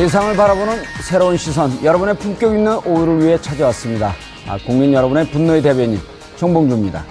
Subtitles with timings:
[0.00, 4.14] 세상을 바라보는 새로운 시선, 여러분의 품격 있는 오후를 위해 찾아왔습니다.
[4.48, 5.98] 아, 국민 여러분의 분노의 대변인
[6.38, 7.04] 정봉주입니다.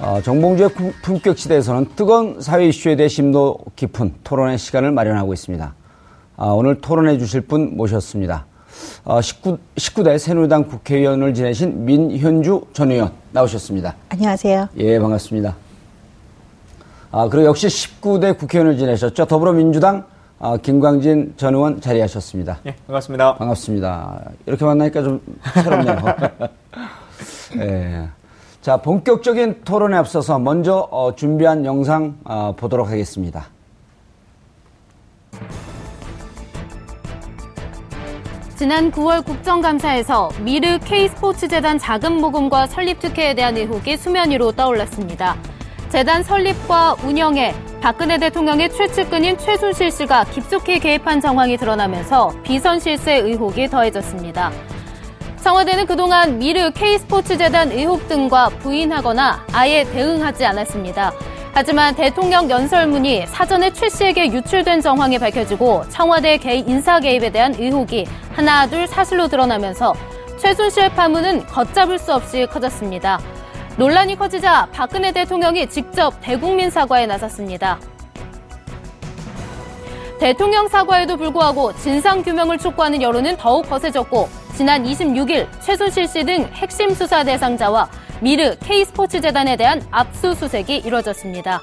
[0.00, 0.70] 어, 정봉주의
[1.04, 5.72] 품격 시대에서는 뜨거운 사회 이슈에 대해 심도 깊은 토론의 시간을 마련하고 있습니다.
[6.36, 8.44] 아, 오늘 토론해 주실 분 모셨습니다.
[9.04, 13.94] 어, 19, 19대 새누리당 국회의원을 지내신 민현주 전 의원 나오셨습니다.
[14.08, 14.68] 안녕하세요.
[14.78, 15.54] 예, 반갑습니다.
[17.12, 19.26] 아, 그리고 역시 19대 국회의원을 지내셨죠.
[19.26, 22.58] 더불어민주당 아, 김광진 전 의원 자리하셨습니다.
[22.66, 23.34] 예, 반갑습니다.
[23.36, 24.30] 반갑습니다.
[24.46, 25.20] 이렇게 만나니까 좀
[25.54, 25.98] 새롭네요.
[27.60, 28.08] 예.
[28.60, 33.46] 자, 본격적인 토론에 앞서서 먼저 어, 준비한 영상 어, 보도록 하겠습니다.
[38.56, 45.36] 지난 9월 국정감사에서 미르 K스포츠재단 자금 모금과 설립 특혜에 대한 의혹이 수면 위로 떠올랐습니다.
[45.90, 53.68] 재단 설립과 운영에 박근혜 대통령의 최측근인 최순실 씨가 깊숙이 개입한 정황이 드러나면서 비선 실세 의혹이
[53.68, 54.50] 더해졌습니다.
[55.42, 61.12] 청와대는 그동안 미르 K스포츠재단 의혹 등과 부인하거나 아예 대응하지 않았습니다.
[61.52, 68.06] 하지만 대통령 연설문이 사전에 최 씨에게 유출된 정황이 밝혀지고 청와대 개인 인사 개입에 대한 의혹이
[68.32, 69.92] 하나 둘 사실로 드러나면서
[70.38, 73.20] 최순실 파문은 걷잡을 수 없이 커졌습니다.
[73.76, 77.80] 논란이 커지자 박근혜 대통령이 직접 대국민 사과에 나섰습니다.
[80.20, 87.24] 대통령 사과에도 불구하고 진상규명을 촉구하는 여론은 더욱 거세졌고 지난 26일 최순실 씨 등 핵심 수사
[87.24, 87.90] 대상자와
[88.20, 91.60] 미르 K스포츠 재단에 대한 압수수색이 이뤄졌습니다.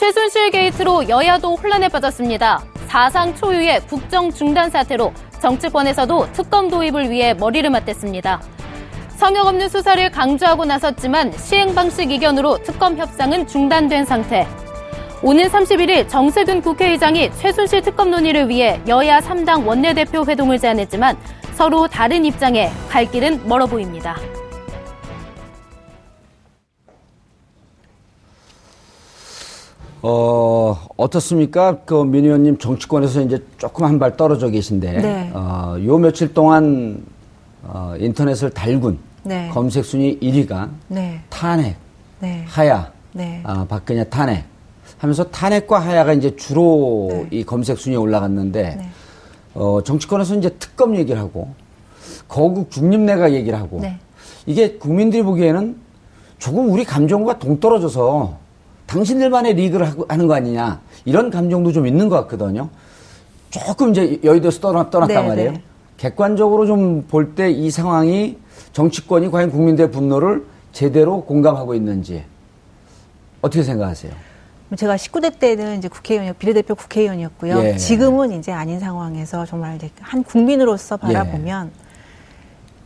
[0.00, 2.64] 최순실 게이트로 여야도 혼란에 빠졌습니다.
[2.88, 8.40] 사상 초유의 국정 중단 사태로 정치권에서도 특검 도입을 위해 머리를 맞댔습니다.
[9.18, 14.46] 성역 없는 수사를 강조하고 나섰지만 시행 방식 이견으로 특검 협상은 중단된 상태.
[15.24, 21.16] 오는 31일 정세균 국회의장이 최순실 특검 논의를 위해 여야 3당 원내대표 회동을 제안했지만
[21.54, 24.14] 서로 다른 입장에 갈 길은 멀어 보입니다.
[30.00, 31.78] 어, 어떻습니까?
[31.84, 35.30] 그, 민 의원님 정치권에서 이제 조금 한 발 떨어져 계신데, 네.
[35.34, 37.02] 어, 요 며칠 동안,
[37.64, 39.48] 어, 인터넷을 달군 네.
[39.52, 41.20] 검색 순위 1위가 네.
[41.28, 41.76] 탄핵,
[42.20, 42.44] 네.
[42.46, 43.40] 하야, 네.
[43.44, 44.44] 아, 박근혜 탄핵
[44.98, 47.26] 하면서 탄핵과 하야가 이제 주로 네.
[47.30, 48.88] 이 검색 순위에 올라갔는데, 네.
[49.54, 51.48] 어, 정치권에서 이제 특검 얘기를 하고,
[52.28, 53.98] 거국 중립내각 얘기를 하고, 네.
[54.46, 55.76] 이게 국민들이 보기에는
[56.38, 58.36] 조금 우리 감정과 동떨어져서
[58.86, 62.68] 당신들만의 리그를 하고, 하는 거 아니냐 이런 감정도 좀 있는 것 같거든요.
[63.50, 65.52] 조금 이제 여의도에서 떠나, 떠났단 네, 말이에요.
[65.52, 65.62] 네.
[65.96, 68.36] 객관적으로 좀 볼 때 이 상황이
[68.72, 72.24] 정치권이 과연 국민들의 분노를 제대로 공감하고 있는지
[73.40, 74.12] 어떻게 생각하세요?
[74.76, 77.58] 제가 19대 때는 이제 국회의원, 비례대표 국회의원이었고요.
[77.64, 77.76] 예.
[77.76, 81.70] 지금은 이제 아닌 상황에서 정말 이제 한 국민으로서 바라보면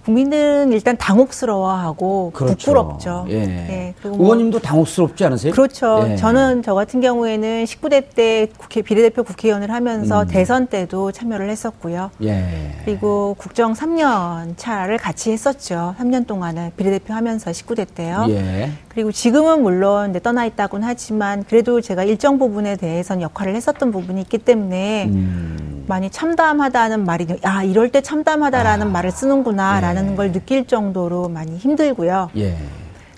[0.05, 3.25] 국민들은 일단 당혹스러워하고 부끄럽죠.
[3.29, 3.35] 예.
[3.35, 5.53] 예, 그리고 뭐- 의원님도 당혹스럽지 않으세요?
[5.53, 6.05] 그렇죠.
[6.09, 6.17] 예.
[6.17, 10.27] 저는 저 같은 경우에는 19대 때 국회 비례대표 국회의원을 하면서 음.
[10.27, 12.11] 대선 때도 참여를 했었고요.
[12.25, 12.73] 예.
[12.85, 15.95] 그리고 국정 3년 차를 같이 했었죠.
[16.01, 18.27] 3년 동안은 비례대표 하면서 19대 때요.
[18.31, 18.71] 예.
[18.89, 24.39] 그리고 지금은 물론 떠나 있다곤 하지만 그래도 제가 일정 부분에 대해서는 역할을 했었던 부분이 있기
[24.39, 25.85] 때문에 음.
[25.89, 28.91] 많이 참담하다는 말이 야 이럴 때 참담하다라는 아.
[28.91, 30.15] 말을 쓰는구나라는 예.
[30.15, 32.31] 걸 느낄 정도로 많이 힘들고요.
[32.37, 32.57] 예.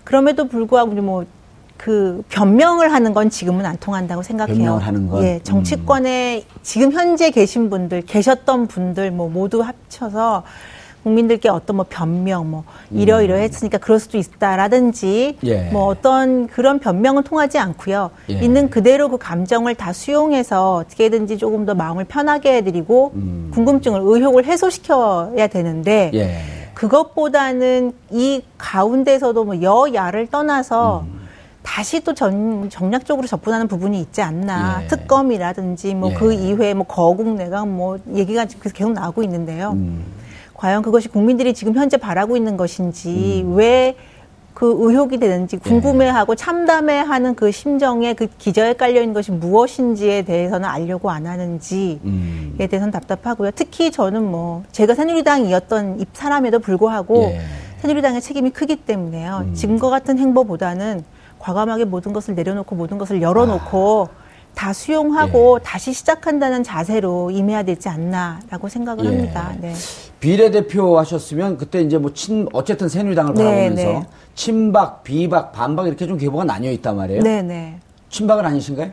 [0.05, 4.57] 그럼에도 불구하고 뭐그 변명을 하는 건 지금은 안 통한다고 생각해요.
[4.57, 5.21] 변명을 하는 건?
[5.21, 5.25] 음.
[5.25, 10.45] 예, 정치권에 지금 현재 계신 분들, 계셨던 분들 뭐 모두 합쳐서
[11.05, 15.69] 국민들께 어떤 뭐 변명 뭐 이러이러했으니까 그럴 수도 있다라든지 예.
[15.71, 18.11] 뭐 어떤 그런 변명은 통하지 않고요.
[18.31, 18.41] 예.
[18.41, 23.13] 있는 그대로 그 감정을 다 수용해서 어떻게든지 조금 더 마음을 편하게 해드리고
[23.53, 26.19] 궁금증을 의혹을 해소시켜야 되는데 음.
[26.19, 26.64] 예.
[26.75, 31.25] 그것보다는 이 가운데서도 뭐 여야를 떠나서 음.
[31.63, 34.83] 다시 또 전, 정략적으로 접근하는 부분이 있지 않나.
[34.83, 34.87] 예.
[34.89, 36.39] 특검이라든지 뭐그 예.
[36.39, 39.73] 이후에 뭐 거국 내각 뭐 얘기가 계속 나오고 있는데요.
[39.73, 40.05] 음.
[40.53, 43.55] 과연 그것이 국민들이 지금 현재 바라고 있는 것인지 음.
[43.57, 43.97] 왜
[44.55, 45.19] 그 의혹이 예.
[45.19, 51.99] 되는지 궁금해하고 참담해하는 그 심정에 그 기저에 깔려 있는 것이 무엇인지에 대해서는 알려고 안 하는지에
[52.05, 52.55] 음.
[52.57, 53.51] 대해서는 답답하고요.
[53.55, 57.39] 특히 저는 뭐 제가 새누리당이었던 입 사람에도 불구하고 예.
[57.39, 57.45] 음.
[57.81, 59.51] 새누리당의 책임이 크기 때문에요.
[59.53, 61.05] 지금과 같은 행보보다는
[61.39, 64.09] 과감하게 모든 것을 내려놓고 모든 것을 열어놓고
[64.55, 65.65] 다 수용하고 예.
[65.65, 69.09] 다시 시작한다는 자세로 임해야 되지 않나라고 생각을 예.
[69.09, 69.53] 합니다.
[69.61, 69.75] 네.
[70.21, 74.07] 비례대표 하셨으면 그때 이제 뭐 친, 어쨌든 새누리당을 네, 바라보면서 네.
[74.35, 77.23] 친박, 비박, 반박 이렇게 좀 계보가 나뉘어 있단 말이에요.
[77.23, 77.79] 네네.
[78.09, 78.93] 친박은 아니신가요?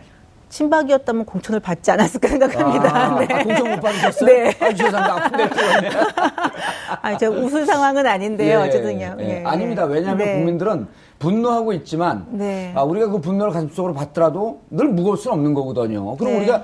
[0.49, 2.93] 친박이었다면 공천을 받지 않았을까 생각합니다.
[2.93, 3.27] 아, 네.
[3.33, 4.25] 아, 공천 못 받으셨어요?
[4.25, 4.57] 네.
[4.59, 5.25] 아, 죄송합니다.
[5.25, 5.89] 아픈 데 들었네.
[7.01, 8.59] 아, 저 웃을 상황은 아닌데요.
[8.59, 9.15] 어쨌든요.
[9.19, 9.23] 예.
[9.23, 9.87] 네, 아닙니다.
[9.87, 9.93] 네.
[9.93, 10.33] 왜냐하면 네.
[10.35, 10.87] 국민들은
[11.25, 12.73] 분노하고 있지만 네.
[12.75, 16.17] 아, 우리가 그 분노를 가슴속으로 받더라도 늘 무거울 수는 없는 거거든요.
[16.17, 16.39] 그럼 네.
[16.39, 16.63] 우리가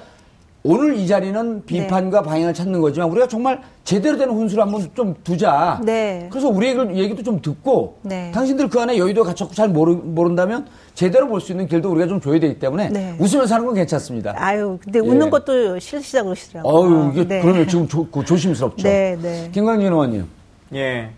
[0.63, 5.79] 오늘 이 자리는 비판과 방향을 찾는 거지만 우리가 정말 제대로 된 훈수를 한번 좀 두자.
[5.85, 6.27] 네.
[6.29, 8.31] 그래서 우리 얘기도 좀 듣고 네.
[8.33, 10.65] 당신들 그 안에 여의도 갖췄고 잘 모르, 모른다면
[10.95, 13.15] 제대로 볼 수 있는 길도 우리가 좀 줘야 되기 때문에 네.
[13.19, 14.33] 웃으면서 하는 건 괜찮습니다.
[14.35, 15.29] 아유, 근데 웃는 예.
[15.29, 16.73] 것도 싫으시다고 그러시더라고요.
[16.73, 17.41] 어유 이게 네.
[17.41, 18.83] 그러면 지금 조, 그 조심스럽죠.
[18.83, 19.49] 네, 네.
[19.53, 20.25] 김광진 의원님.
[20.73, 21.11] 예.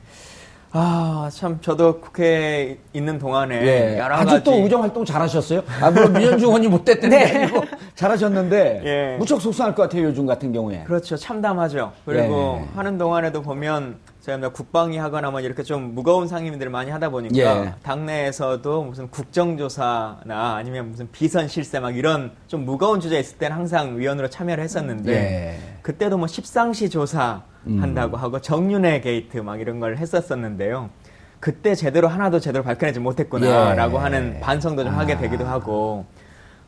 [0.71, 3.98] 아, 참, 저도 국회에 있는 동안에 예.
[3.98, 4.44] 여러 아주 가지.
[4.44, 5.63] 또 의정 활동 잘하셨어요.
[5.81, 7.63] 아, 물론 민현중 못됐다는 게 아니고
[7.95, 9.18] 잘하셨는데 예.
[9.18, 10.04] 무척 속상할 것 같아요.
[10.04, 10.83] 요즘 같은 경우에.
[10.83, 11.18] 그렇죠.
[11.18, 11.92] 참담하죠.
[12.06, 12.75] 그리고 예.
[12.75, 17.36] 하는 동안에도 보면 저희가 뭐 국방위 하거나 뭐 이렇게 좀 무거운 상임위들을 많이 하다 보니까
[17.66, 17.74] 예.
[17.81, 23.98] 당내에서도 무슨 국정조사나 아니면 무슨 비선 실세 막 이런 좀 무거운 주제 있을 때는 항상
[23.98, 25.80] 위원으로 참여를 했었는데 예.
[25.81, 27.49] 그때도 뭐 십상시 조사 음.
[27.65, 30.89] 한다고 하고 정윤회 게이트 막 이런 걸 했었었는데요.
[31.39, 34.01] 그때 제대로 하나도 제대로 밝혀내지 못했구나라고 예.
[34.01, 36.06] 하는 반성도 좀 하게 되기도 하고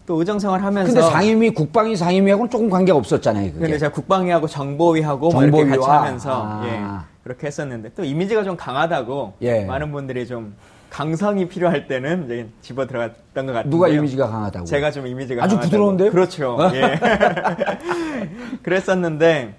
[0.05, 3.53] 또 의정생활 하면서 근데 상임위, 국방위 상임위하고는 조금 관계가 없었잖아요.
[3.53, 3.59] 그게.
[3.59, 5.89] 근데 제가 국방위하고 정보위하고 뭐 이렇게 같이?
[5.89, 6.61] 하면서 아.
[6.65, 6.81] 예,
[7.23, 9.65] 그렇게 했었는데 또 이미지가 좀 강하다고 예.
[9.65, 10.55] 많은 분들이 좀
[10.89, 14.65] 강성이 필요할 때는 이제 집어 들어갔던 것 같은데 누가 이미지가 강하다고?
[14.65, 15.69] 제가 좀 이미지가 아주 강하다고.
[15.69, 16.11] 부드러운데요?
[16.11, 16.57] 그렇죠.
[16.73, 16.99] 예.
[18.63, 19.53] 그랬었는데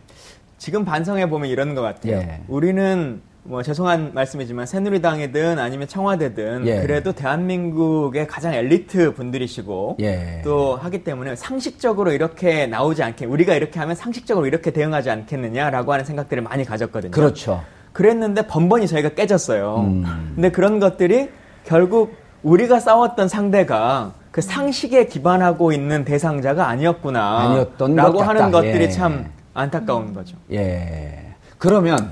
[0.62, 2.18] 지금 반성해 보면 이런 것 같아요.
[2.18, 2.40] 예.
[2.46, 6.80] 우리는 뭐 죄송한 말씀이지만 새누리당이든 아니면 청와대든 예.
[6.82, 10.40] 그래도 대한민국의 가장 엘리트 분들이시고 예.
[10.44, 16.04] 또 하기 때문에 상식적으로 이렇게 나오지 않게 우리가 이렇게 하면 상식적으로 이렇게 대응하지 않겠느냐라고 하는
[16.04, 17.10] 생각들을 많이 가졌거든요.
[17.10, 17.64] 그렇죠.
[17.92, 19.78] 그랬는데 번번이 저희가 깨졌어요.
[19.80, 20.32] 음.
[20.36, 21.28] 근데 그런 것들이
[21.64, 27.38] 결국 우리가 싸웠던 상대가 그 상식에 기반하고 있는 대상자가 아니었구나.
[27.40, 28.52] 아니었던 라고 것 하는.
[28.52, 28.88] 것들이 예.
[28.90, 30.36] 참 안타까운 거죠.
[30.50, 31.34] 예.
[31.58, 32.10] 그러면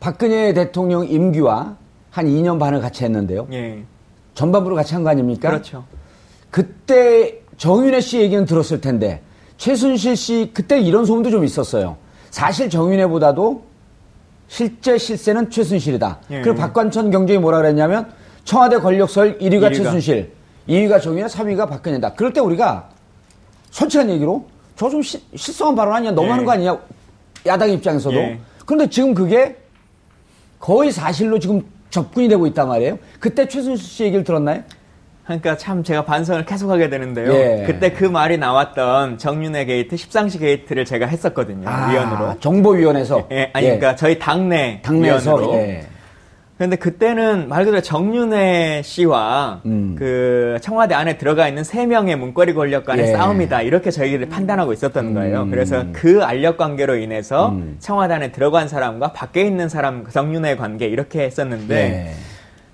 [0.00, 1.76] 박근혜 대통령 임기와
[2.10, 3.48] 한 2년 반을 같이 했는데요.
[3.52, 3.82] 예.
[4.34, 5.50] 전반부를 같이 한 거 아닙니까?
[5.50, 5.84] 그렇죠.
[6.50, 9.22] 그때 정윤혜 씨 얘기는 들었을 텐데
[9.56, 11.96] 최순실 씨 그때 이런 소문도 좀 있었어요.
[12.30, 13.64] 사실 정윤혜보다도
[14.46, 16.20] 실제 실세는 최순실이다.
[16.30, 16.40] 예.
[16.42, 18.10] 그리고 박관천 경정이 뭐라 그랬냐면
[18.44, 19.74] 청와대 권력설 1위가 1위가.
[19.74, 20.32] 최순실,
[20.68, 22.14] 2위가 정윤혜, 3위가 박근혜다.
[22.14, 22.88] 그럴 때 우리가
[23.70, 24.46] 솔직한 얘기로
[24.78, 26.12] 저 좀 실성한 발언 아니야?
[26.12, 26.30] 너무 예.
[26.30, 26.78] 하는 거 아니냐?
[27.46, 28.16] 야당 입장에서도.
[28.16, 28.38] 예.
[28.64, 29.56] 그런데 지금 그게
[30.60, 32.98] 거의 사실로 지금 접근이 되고 있단 말이에요.
[33.18, 34.62] 그때 최순실 씨 얘기를 들었나요?
[35.24, 37.32] 그러니까 참 제가 반성을 계속하게 되는데요.
[37.32, 37.64] 예.
[37.66, 41.68] 그때 그 말이 나왔던 정윤회 게이트, 십상시 게이트를 제가 했었거든요.
[41.68, 42.38] 아, 위원으로.
[42.40, 43.26] 정보위원회에서.
[43.32, 45.34] 예, 아니 그러니까 저희 당내 당내에서.
[45.36, 45.54] 위원으로.
[45.58, 45.86] 예.
[46.58, 49.94] 그런데 그때는 말 그대로 정윤회 씨와 음.
[49.96, 53.12] 그 청와대 안에 들어가 있는 세 명의 문고리 권력 간의 예.
[53.12, 55.46] 싸움이다 이렇게 저희들이 판단하고 있었던 거예요.
[55.50, 57.76] 그래서 그 알력 관계로 인해서 음.
[57.78, 62.14] 청와대 안에 들어간 사람과 밖에 있는 사람 그 정윤회 관계 이렇게 했었는데 예.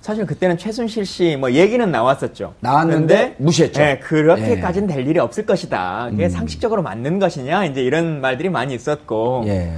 [0.00, 2.54] 사실 그때는 최순실 씨 뭐 얘기는 나왔었죠.
[2.60, 3.80] 나왔는데 무시했죠.
[3.80, 6.06] 네, 그렇게까지는 될 일이 없을 것이다.
[6.06, 6.10] 음.
[6.12, 9.70] 그게 상식적으로 맞는 것이냐 이제 이런 말들이 많이 있었고 예.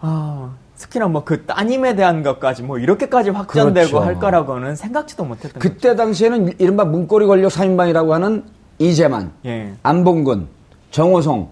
[0.00, 4.00] 아, 특히나 뭐 그 따님에 대한 것까지 뭐 이렇게까지 확전되고 그렇죠.
[4.00, 5.60] 할 거라고는 생각지도 못했던 거죠.
[5.60, 8.44] 그때 당시에는 이른바 문고리 권력 3인방이라고 하는
[8.78, 9.74] 이재만, 예.
[9.82, 10.48] 안봉근,
[10.90, 11.48] 정호성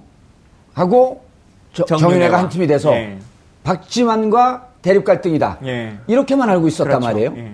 [0.75, 1.23] 하고.
[1.75, 3.18] 정윤회가 한 팀이 돼서 예.
[3.62, 5.58] 박지만과 대립 갈등이다.
[5.66, 5.99] 예.
[6.08, 7.06] 이렇게만 알고 있었단 그렇죠.
[7.06, 7.35] 말이에요.
[7.37, 7.52] 예.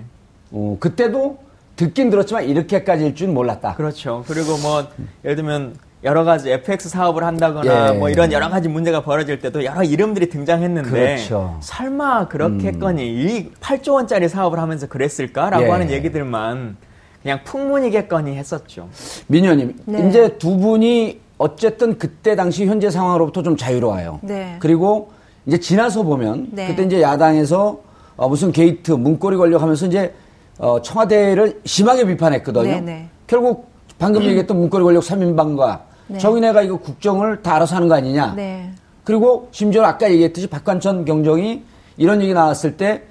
[0.51, 1.37] 어, 그때도
[1.75, 3.75] 듣긴 들었지만 이렇게까지일 줄 몰랐다.
[3.75, 4.23] 그렇죠.
[4.27, 4.87] 그리고 뭐
[5.25, 7.97] 예를 들면 여러 가지 FX 사업을 한다거나 예.
[7.97, 11.57] 뭐 이런 여러 가지 문제가 벌어질 때도 여러 이름들이 등장했는데 그렇죠.
[11.61, 15.69] 설마 그렇게 했거니 이 8조 원짜리 사업을 하면서 그랬을까라고 예.
[15.69, 16.77] 하는 얘기들만
[17.23, 18.87] 그냥 풍문이겠거니 했었죠.
[19.27, 20.07] 민현님, 네.
[20.07, 24.19] 이제 두 분이 어쨌든 그때 당시 현재 상황으로부터 좀 자유로워요.
[24.21, 24.57] 네.
[24.59, 25.11] 그리고
[25.47, 26.67] 이제 지나서 보면 네.
[26.67, 27.79] 그때 이제 야당에서
[28.15, 30.13] 어, 무슨 게이트 문고리 권력 하면서 이제
[30.59, 32.63] 어, 청와대를 심하게 비판했거든요.
[32.63, 33.09] 네, 네.
[33.25, 36.19] 결국 방금 얘기했던 문고리 권력 3인방과 네.
[36.19, 38.33] 정윤회가 이거 국정을 다 알아서 하는 거 아니냐.
[38.35, 38.71] 네.
[39.03, 41.63] 그리고 심지어 아까 얘기했듯이 박관천 경정이
[41.97, 43.03] 이런 얘기 나왔을 때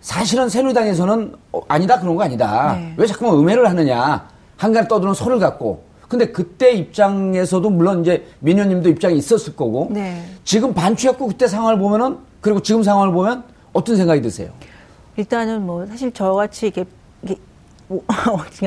[0.00, 2.74] 사실은 새누리당에서는 어, 아니다 그런 거 아니다.
[2.74, 2.94] 네.
[2.96, 4.28] 왜 자꾸만 음해를 하느냐.
[4.56, 5.84] 항간에 떠드는 소리를 갖고.
[6.08, 9.88] 근데 그때 입장에서도 물론 이제 민현님도 입장이 있었을 거고.
[9.90, 10.22] 네.
[10.44, 14.50] 지금 반추했고 그때 상황을 보면은 그리고 지금 상황을 보면 어떤 생각이 드세요?
[15.16, 16.84] 일단은 뭐 사실 저같이 이게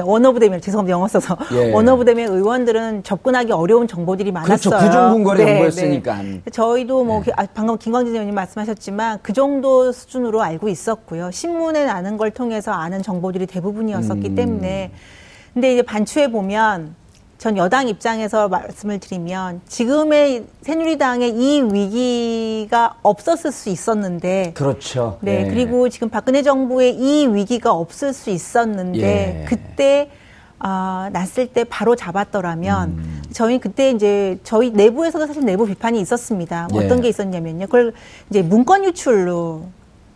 [0.03, 1.71] 원어브댐이 죄송합니다 영어 써서 예.
[1.71, 4.57] 원어브댐의 의원들은 접근하기 어려운 정보들이 많았어요.
[4.57, 4.85] 그렇죠.
[4.85, 6.21] 구중궁궐의 네, 정보였으니까.
[6.21, 6.41] 네.
[6.51, 11.31] 저희도 뭐 아, 방금 김광진 의원님 말씀하셨지만 그 정도 수준으로 알고 있었고요.
[11.31, 14.35] 신문에 나는 걸 통해서 아는 정보들이 대부분이었었기 음.
[14.35, 14.91] 때문에
[15.53, 16.95] 근데 이제 반추해 보면
[17.37, 25.17] 전 여당 입장에서 말씀을 드리면 지금의 새누리당의 이 위기가 없었을 수 있었는데 그렇죠.
[25.21, 25.49] 네, 예.
[25.49, 29.45] 그리고 지금 박근혜 정부의 이 위기가 없을 수 있었는데 예.
[29.45, 30.09] 그때
[30.65, 33.23] 아, 났을 때 바로 잡았더라면 음.
[33.33, 36.69] 저희 그때 이제 저희 내부에서도 사실 내부 비판이 있었습니다.
[36.73, 36.77] 예.
[36.77, 37.65] 어떤 게 있었냐면요.
[37.65, 37.93] 그걸
[38.29, 39.65] 이제 문건 유출로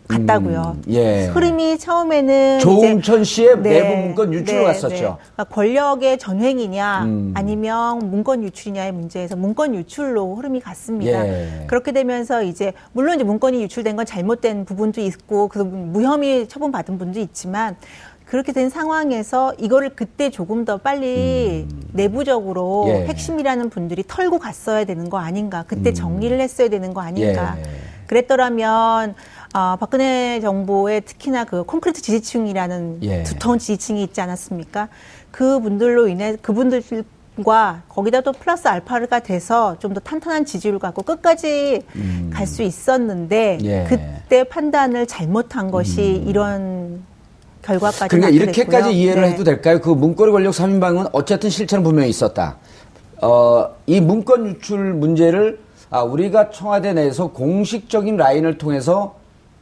[0.08, 0.76] 갔다고요.
[0.76, 1.26] 음, 예.
[1.26, 5.18] 흐름이 처음에는 조홍천 씨의 이제- 내부 문건 유출로 갔었죠.
[5.34, 7.34] 그러니까 권력의 전횡이냐 음.
[7.36, 11.28] 아니면 문건 유출이냐의 문제에서 문건 유출로 흐름이 갔습니다.
[11.28, 11.64] 예.
[11.66, 17.20] 그렇게 되면서 이제 물론 이제 문건이 유출된 건 잘못된 부분도 있고 그 무혐의 처분받은 분도
[17.20, 17.76] 있지만
[18.24, 22.88] 그렇게 된 상황에서 이거를 그때 조금 더 빨리 내부적으로 음.
[22.88, 23.06] 예.
[23.06, 27.62] 핵심이라는 분들이 털고 갔어야 되는 거 아닌가 그때 정리를 했어야 되는 거 아닌가 음.
[27.66, 27.88] 예.
[28.06, 29.14] 그랬더라면
[29.52, 33.22] 아, 박근혜 정부의 특히나 그 콘크리트 지지층이라는 예.
[33.22, 34.88] 두터운 지지층이 있지 않았습니까?
[35.30, 36.82] 그 분들로 인해 그분들
[37.44, 41.82] 과 거기다 또 플러스 알파가 돼서 좀 더 탄탄한 지지를 갖고 끝까지
[42.32, 43.64] 갈수 있었는데 음.
[43.64, 43.80] 예.
[43.82, 43.86] 음.
[43.88, 47.00] 그때 판단을 잘못한 것이 이런
[47.62, 48.90] 결과까지 그러니까 이렇게까지 됐고요.
[48.90, 49.30] 이해를 네.
[49.30, 49.80] 해도 될까요?
[49.80, 52.56] 그 문고리 권력 3인방은 어쨌든 실체는 분명히 있었다.
[53.22, 59.14] 어, 이 문건 유출 문제를 아, 우리가 청와대 내에서 공식적인 라인을 통해서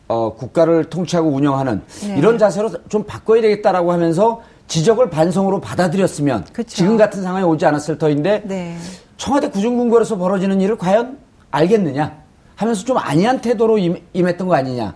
[0.09, 2.17] 어, 국가를 통치하고 운영하는 네.
[2.19, 6.77] 이런 자세로 좀 바꿔야 되겠다라고 하면서 지적을 반성으로 받아들였으면 그쵸.
[6.77, 8.77] 지금 같은 상황이 오지 않았을 터인데 네.
[9.17, 11.19] 청와대 구중궁궐에서 벌어지는 일을 과연
[11.51, 12.17] 알겠느냐
[12.55, 14.95] 하면서 좀 안이한 태도로 임, 임했던 거 아니냐.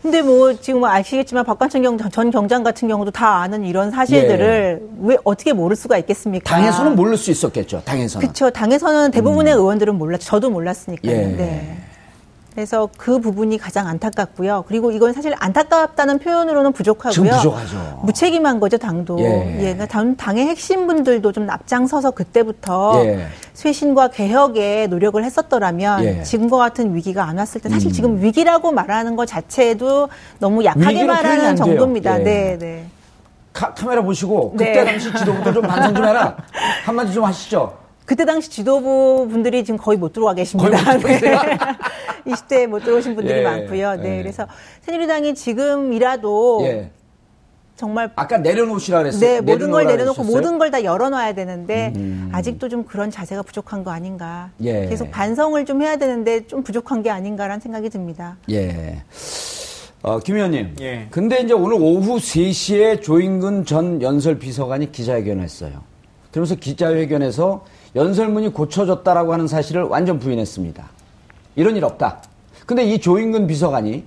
[0.00, 4.82] 근데 뭐 지금 뭐 아시겠지만 박관천 경, 전 경장 같은 경우도 다 아는 이런 사실들을
[5.00, 6.56] 왜 어떻게 모를 수가 있겠습니까?
[6.58, 6.60] 예.
[6.60, 7.82] 당에서는 모를 수 있었겠죠.
[7.84, 8.26] 당에서는.
[8.26, 8.50] 그렇죠.
[8.50, 10.24] 당에서는 대부분의 의원들은 몰랐죠.
[10.24, 11.12] 저도 몰랐으니까요.
[11.12, 11.26] 예.
[11.36, 11.78] 네.
[12.54, 14.64] 그래서 그 부분이 가장 안타깝고요.
[14.68, 17.30] 그리고 이건 사실 안타깝다는 표현으로는 부족하고요.
[17.30, 18.00] 부족하죠.
[18.02, 19.18] 무책임한 거죠, 당도.
[19.20, 19.56] 예.
[19.56, 19.60] 예.
[19.60, 23.26] 그러니까 당, 당의 핵심 분들도 좀 앞장서서 그때부터 예.
[23.54, 26.10] 쇄신과 개혁에 노력을 했었더라면 예.
[26.18, 26.22] 음.
[26.24, 31.56] 지금과 같은 위기가 안 왔을 때 사실 지금 위기라고 말하는 것 자체도 너무 약하게 말하는.
[31.56, 32.20] 정도입니다.
[32.20, 32.24] 예.
[32.24, 32.86] 네, 네.
[33.52, 34.84] 카, 카메라 보시고 그때 네.
[34.84, 36.36] 당시 지도부터 좀 반성 좀 해라.
[36.84, 37.81] 한마디 좀 하시죠.
[38.04, 40.70] 그때 당시 지도부 분들이 지금 거의 못 들어와 계십니다.
[40.70, 41.40] 거의 못 들어오세요?
[42.24, 42.32] 네.
[42.32, 43.96] 20대에 못 들어오신 분들이 예, 많고요.
[43.96, 44.18] 네.
[44.18, 44.22] 예.
[44.22, 44.46] 그래서
[44.82, 46.90] 새누리당이 지금이라도 예.
[47.76, 49.20] 정말 아까 내려놓으시라 그랬어요.
[49.20, 50.36] 네, 모든 걸 내려놓고 그러셨어요?
[50.36, 51.92] 모든 걸 다 열어놔야 되는데
[52.32, 54.50] 아직도 좀 그런 자세가 부족한 거 아닌가.
[54.62, 54.86] 예.
[54.86, 58.36] 계속 반성을 좀 해야 되는데 좀 부족한 게 아닌가라는 생각이 듭니다.
[58.50, 59.02] 예.
[60.02, 60.76] 어, 김 의원님.
[60.80, 61.06] 예.
[61.10, 65.82] 근데 이제 오늘 오후 3시에 조인근 전 연설 비서관이 기자회견을 했어요.
[66.30, 70.84] 그러면서 기자회견에서 연설문이 고쳐졌다라고 하는 사실을 완전 부인했습니다.
[71.56, 72.22] 이런 일 없다.
[72.66, 74.04] 근데 이 조인근 비서관이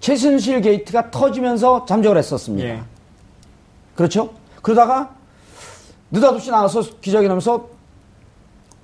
[0.00, 2.68] 최순실 게이트가 터지면서 잠적을 했었습니다.
[2.68, 2.82] 예.
[3.96, 4.30] 그렇죠?
[4.62, 5.14] 그러다가
[6.10, 7.68] 느닷없이 나와서 기자회견하면서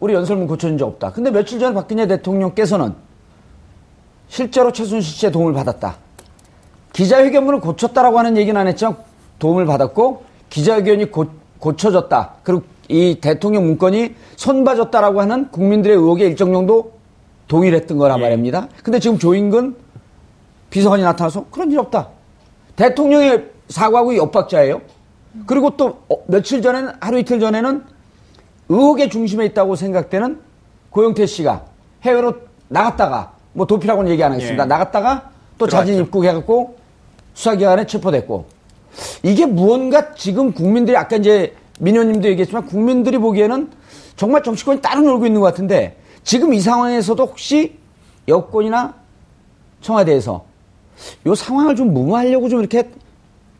[0.01, 1.13] 우리 연설문 고쳐진 적 없다.
[1.13, 2.95] 근데 며칠 전에 박근혜 대통령께서는
[4.29, 5.97] 실제로 최순실 씨의 도움을 받았다.
[6.93, 8.97] 기자회견문을 고쳤다라고 하는 얘기는 안 했지만
[9.39, 11.27] 도움을 받았고 기자회견이 고,
[11.59, 12.35] 고쳐졌다.
[12.43, 16.93] 그리고 이 대통령 문건이 손봐졌다라고 하는 국민들의 의혹에 일정 정도
[17.47, 18.23] 동의를 했던 거란 예.
[18.23, 18.69] 말입니다.
[18.83, 19.77] 근데 지금 조인근
[20.71, 22.09] 비서관이 나타나서 그런 일 없다.
[22.75, 24.81] 대통령이 사과하고 옆박자예요.
[25.47, 27.85] 그리고 또 어, 며칠 전에는 하루 이틀 전에는
[28.69, 30.41] 의혹의 중심에 있다고 생각되는
[30.91, 31.65] 고영태 씨가
[32.03, 32.35] 해외로
[32.69, 34.65] 나갔다가 뭐 도피라고는 얘기 안 하겠습니다.
[34.65, 34.67] 예.
[34.67, 36.07] 나갔다가 또 자진 들어왔죠.
[36.07, 36.77] 입국해갖고
[37.35, 38.47] 수사기관에 체포됐고
[39.23, 43.71] 이게 무언가 지금 국민들이 아까 이제 민현님도 얘기했지만 국민들이 보기에는
[44.17, 47.79] 정말 정치권이 따로 놀고 있는 것 같은데 지금 이 상황에서도 혹시
[48.29, 48.95] 여권이나
[49.81, 50.45] 청와대에서
[51.27, 52.91] 이 상황을 좀 무마하려고 좀 이렇게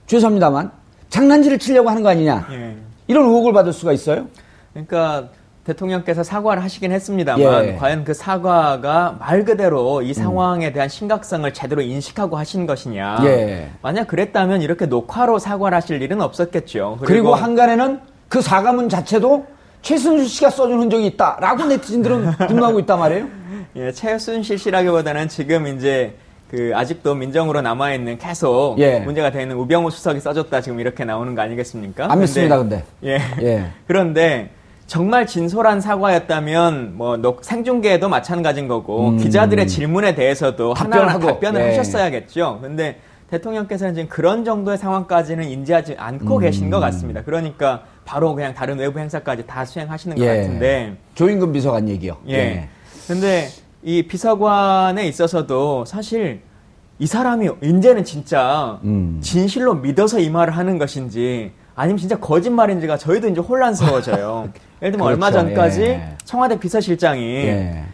[0.07, 0.71] 죄송합니다만
[1.09, 2.77] 장난질을 치려고 하는 거 아니냐 예.
[3.09, 4.27] 이런 의혹을 받을 수가 있어요.
[4.73, 5.31] 그러니까
[5.65, 7.75] 대통령께서 사과를 하시긴 했습니다만 예.
[7.77, 13.21] 과연 그 사과가 말 그대로 이 상황에 대한 심각성을 제대로 인식하고 하신 것이냐.
[13.25, 13.71] 예.
[13.83, 16.99] 만약 그랬다면 이렇게 녹화로 사과를 하실 일은 없었겠죠.
[17.03, 18.01] 그리고, 한간에는
[18.31, 19.45] 그 사과문 자체도
[19.83, 23.27] 최순실 씨가 써준 흔적이 있다라고 네티즌들은 분노하고 있단 말이에요.
[23.77, 26.15] 예, 최순실 씨라기보다는 지금 이제
[26.49, 29.01] 그 아직도 민정으로 남아 있는 계속 예.
[29.01, 32.11] 문제가 되는 우병우 수석이 써줬다 지금 이렇게 나오는 거 아니겠습니까?
[32.11, 32.85] 안 믿습니다, 근데.
[33.05, 33.19] 예.
[33.43, 33.67] 예.
[33.89, 34.51] 그런데
[34.87, 41.21] 정말 진솔한 사과였다면 뭐 녹- 생중계에도 마찬가지인 거고 기자들의 질문에 대해서도 하나하나 음.
[41.21, 41.67] 답변을 예.
[41.77, 42.61] 하셨어야겠죠.
[42.63, 46.41] 근데 대통령께서는 지금 그런 정도의 상황까지는 인지하지 않고 음.
[46.41, 47.23] 계신 것 같습니다.
[47.23, 50.39] 그러니까 바로 그냥 다른 외부 행사까지 다 수행하시는 것 예.
[50.39, 52.17] 같은데 조인근 비서관 얘기요.
[52.29, 52.69] 예.
[53.07, 53.47] 근데
[53.85, 56.41] 이 비서관에 있어서도 사실
[56.99, 59.21] 이 사람이 이제는 진짜 음.
[59.23, 64.49] 진실로 믿어서 이 말을 하는 것인지 아니면 진짜 거짓말인지가 저희도 이제 혼란스러워져요.
[64.83, 65.47] 예를 들면 얼마 그렇죠.
[65.47, 66.17] 전까지 예.
[66.25, 67.85] 청와대 비서실장이 예.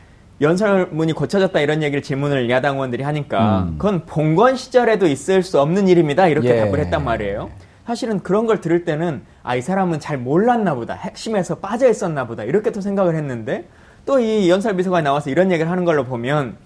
[0.40, 3.74] 연설문이 고쳐졌다 이런 얘기를 질문을 야당 의원들이 하니까 음.
[3.76, 6.26] 그건 봉건 시절에도 있을 수 없는 일입니다.
[6.26, 6.60] 이렇게 예.
[6.64, 7.50] 답을 했단 말이에요.
[7.86, 10.94] 사실은 그런 걸 들을 때는 아 이 사람은 잘 몰랐나 보다.
[10.94, 12.42] 핵심에서 빠져 있었나 보다.
[12.42, 13.68] 이렇게 또 생각을 했는데
[14.04, 16.56] 또 이 연설 비서관이 나와서 이런 얘기를 하는 걸로 보면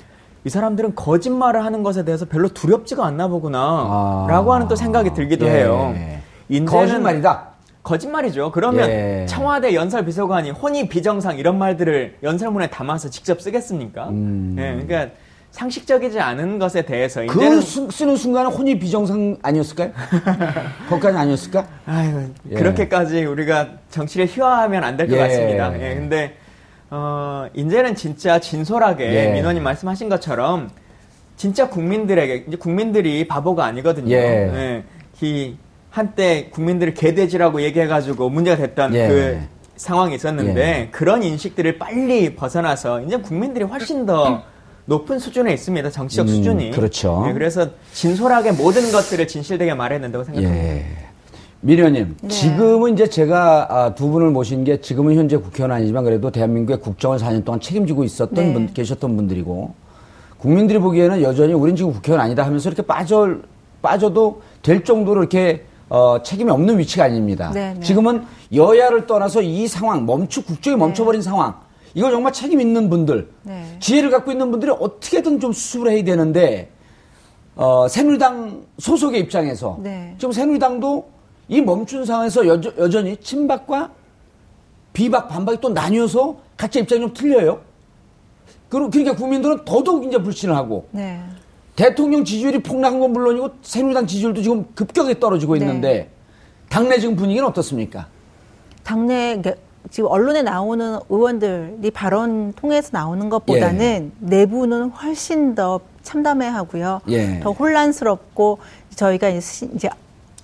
[0.44, 3.58] 이 사람들은 거짓말을 하는 것에 대해서 별로 두렵지가 않나 보구나.
[3.60, 4.26] 아.
[4.30, 5.50] 라고 하는 또 생각이 들기도 예.
[5.50, 5.94] 해요.
[6.48, 7.48] 이제는 거짓말이다.
[7.82, 8.50] 거짓말이죠.
[8.52, 9.26] 그러면 예.
[9.28, 14.08] 청와대 연설 비서관이 혼이 비정상 이런 말들을 연설문에 담아서 직접 쓰겠습니까?
[14.08, 14.56] 음.
[14.58, 15.14] 예, 그러니까
[15.50, 19.90] 상식적이지 않은 것에 대해서 그 이제는 쓰, 쓰는 순간은 혼이 비정상 아니었을까요?
[20.88, 21.66] 거기까지 아니었을까?
[21.86, 22.54] 아유, 예.
[22.54, 25.18] 그렇게까지 우리가 정치를 희화하면 안 될 것 예.
[25.20, 25.74] 같습니다.
[25.80, 26.36] 예, 근데
[26.90, 29.32] 어, 이제는 진짜 진솔하게 예.
[29.32, 30.70] 민원님 말씀하신 것처럼
[31.36, 34.14] 진짜 국민들에게 이제 국민들이 바보가 아니거든요.
[34.14, 34.18] 예.
[34.20, 34.84] 예,
[35.20, 35.56] 이
[35.90, 39.08] 한때 국민들을 개돼지라고 얘기해가지고 문제가 됐던 예.
[39.08, 39.40] 그
[39.76, 44.42] 상황이 있었는데 그런 인식들을 빨리 벗어나서 이제 국민들이 훨씬 더
[44.90, 45.88] 높은 수준에 있습니다.
[45.88, 46.70] 정치적 음, 수준이.
[46.72, 47.24] 그렇죠.
[47.28, 50.64] 예, 그래서 진솔하게 모든 것들을 진실되게 말해야 된다고 생각합니다.
[50.64, 50.84] 예.
[51.60, 52.28] 미련님, 네.
[52.28, 57.18] 지금은 이제 제가 아, 두 분을 모신 게 지금은 현재 국회의원 아니지만 그래도 대한민국의 국정을
[57.18, 58.52] 4년 동안 책임지고 있었던 네.
[58.52, 59.74] 분, 계셨던 분들이고
[60.38, 63.36] 국민들이 보기에는 여전히 우린 지금 국회의원 아니다 하면서 이렇게 빠져,
[63.82, 67.52] 빠져도 될 정도로 이렇게 어, 책임이 없는 위치가 아닙니다.
[67.54, 67.80] 네, 네.
[67.80, 71.54] 지금은 여야를 떠나서 이 상황, 멈추, 국정이 멈춰버린 상황,
[71.94, 73.76] 이거 정말 책임 있는 분들, 네.
[73.80, 76.70] 지혜를 갖고 있는 분들이 어떻게든 좀 수습을 해야 되는데,
[77.56, 80.14] 어, 새누리당 소속의 입장에서 네.
[80.18, 81.08] 지금 새누리당도
[81.48, 83.90] 이 멈춘 상황에서 여전, 여전히 친박과
[84.92, 87.60] 비박, 반박이 또 나뉘어서 각자 입장이 좀 틀려요.
[88.68, 91.20] 그러- 그러니까 국민들은 더더욱 이제 불신을 하고 네.
[91.74, 95.60] 대통령 지지율이 폭락한 건 물론이고 새누리당 지지율도 지금 급격하게 떨어지고 네.
[95.60, 96.10] 있는데
[96.68, 98.06] 당내 지금 분위기는 어떻습니까?
[98.84, 99.54] 당내 그러니까
[99.88, 107.00] 지금 언론에 나오는 의원들이 발언 통해서 나오는 것보다는 내부는 훨씬 더 참담해 하고요.
[107.08, 107.40] 예.
[107.40, 108.58] 더 혼란스럽고
[108.94, 109.88] 저희가 이제 시- 이제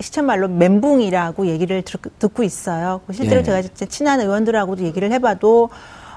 [0.00, 3.00] 시천말로 멘붕이라고 얘기를 들, 듣고 있어요.
[3.12, 3.44] 실제로 예.
[3.44, 5.68] 제가 진짜 친한 의원들하고도 얘기를 해봐도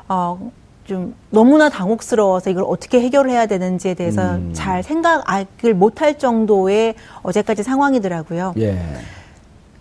[0.08, 0.52] 어,
[0.86, 4.52] 좀 너무나 당혹스러워서 이걸 어떻게 해결해야 되는지에 대해서 음.
[4.54, 8.54] 잘 생각을 못할 정도의 어제까지 상황이더라고요.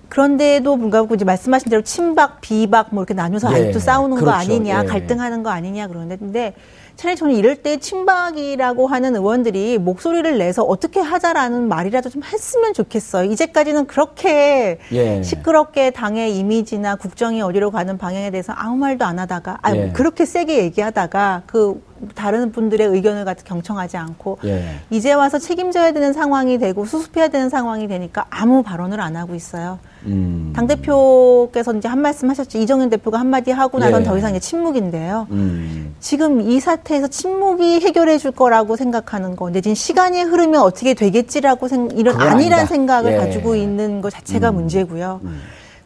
[0.08, 0.10] 예.
[0.10, 4.36] 그런데도 불구하고 이제 말씀하신 대로 친박, 비박 뭐 이렇게 나눠서 예, 아직도 싸우는 거 그렇죠.
[4.38, 4.86] 아니냐, 예.
[4.86, 6.54] 갈등하는 거 아니냐 그러는데 근데
[6.96, 13.30] 차라리 저는 이럴 때 친박이라고 하는 의원들이 목소리를 내서 어떻게 하자라는 말이라도 좀 했으면 좋겠어요.
[13.30, 15.22] 이제까지는 그렇게 예.
[15.22, 19.90] 시끄럽게 당의 이미지나 국정이 어디로 가는 방향에 대해서 아무 말도 안 하다가 아 예.
[19.92, 21.80] 그렇게 세게 얘기하다가 그
[22.14, 24.80] 다른 분들의 의견을 갖다 경청하지 않고 예.
[24.90, 29.78] 이제 와서 책임져야 되는 상황이 되고 수습해야 되는 상황이 되니까 아무 발언을 안 하고 있어요.
[30.06, 30.52] 음.
[30.54, 32.58] 당 대표께서 이제 한 말씀 하셨죠.
[32.58, 34.04] 이정현 대표가 한 마디 하고 나선 예.
[34.04, 35.26] 더 이상 이제 침묵인데요.
[35.30, 35.94] 음.
[35.98, 41.88] 지금 이 사태에서 침묵이 해결해 줄 거라고 생각하는 거, 내진 시간이 흐르면 어떻게 되겠지라고 생,
[41.96, 42.66] 이런 아니란.
[42.66, 43.16] 생각을 예.
[43.16, 44.56] 가지고 있는 것 자체가 음.
[44.56, 45.20] 문제고요.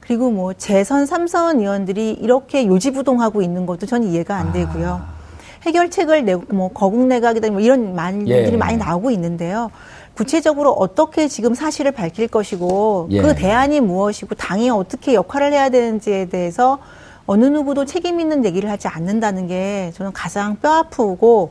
[0.00, 5.00] 그리고 뭐 재선 삼선 의원들이 이렇게 요지부동하고 있는 것도 저는 이해가 안 되고요.
[5.02, 5.21] 아.
[5.62, 8.56] 해결책을 내고 뭐 거국 내각이다 뭐 이런 말들이 예.
[8.56, 9.70] 많이 나오고 있는데요.
[10.14, 13.22] 구체적으로 어떻게 지금 사실을 밝힐 것이고 예.
[13.22, 16.78] 그 대안이 무엇이고 당이 어떻게 역할을 해야 되는지에 대해서
[17.26, 21.50] 어느 누구도 책임 있는 얘기를 하지 않는다는 게 저는 가장 뼈 아프고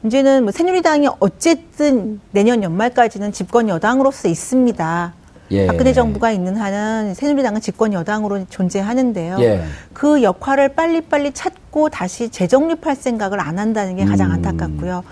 [0.00, 5.17] 문제는 뭐 새누리당이 어쨌든 내년 연말까지는 집권 여당으로서 있습니다.
[5.50, 5.66] 예.
[5.66, 9.36] 박근혜 정부가 있는 한은 새누리당은 집권 여당으로 존재하는데요.
[9.40, 9.62] 예.
[9.92, 14.34] 그 역할을 빨리빨리 찾고 다시 재정립할 생각을 안 한다는 게 가장 음.
[14.34, 15.04] 안타깝고요.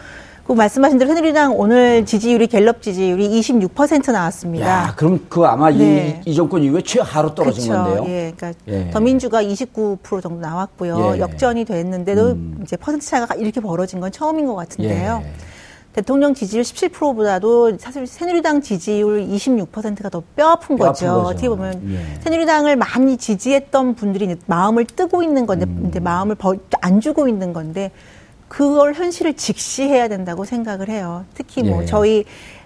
[0.46, 4.66] 그 말씀하신 대로 새누리당 오늘 지지율이 갤럽 지지율이 26% 나왔습니다.
[4.66, 6.22] 야, 그럼 그 아마 네.
[6.24, 7.96] 이, 이 정권 이후에 최하로 떨어진 그렇죠.
[7.96, 8.14] 건데요.
[8.14, 8.90] 예, 그러니까 예.
[8.90, 11.14] 더민주가 29% 정도 나왔고요.
[11.16, 11.18] 예.
[11.18, 12.60] 역전이 됐는데도 음.
[12.62, 15.22] 이제 퍼센트 차가 이렇게 벌어진 건 처음인 것 같은데요.
[15.24, 15.55] 예.
[15.96, 21.06] 대통령 지지율 17%보다도 사실 새누리당 지지율 26%가 더 뼈아픈 거죠.
[21.06, 21.12] 거죠.
[21.28, 22.20] 어떻게 보면 예.
[22.20, 25.90] 새누리당을 많이 지지했던 분들이 마음을 뜨고 있는 건데, 음.
[26.02, 27.92] 마음을 버- 안 주고 있는 건데,
[28.46, 31.24] 그걸 현실을 직시해야 된다고 생각을 해요.
[31.32, 31.86] 특히 뭐 예.
[31.86, 32.24] 저희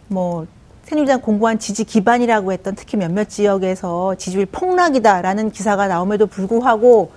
[0.09, 0.49] 뭐
[0.87, 7.13] 새누리당 공고한 지지 기반이라고 했던 특히 몇몇 지역에서 지지율 폭락이다라는 기사가 나옴에도 불구하고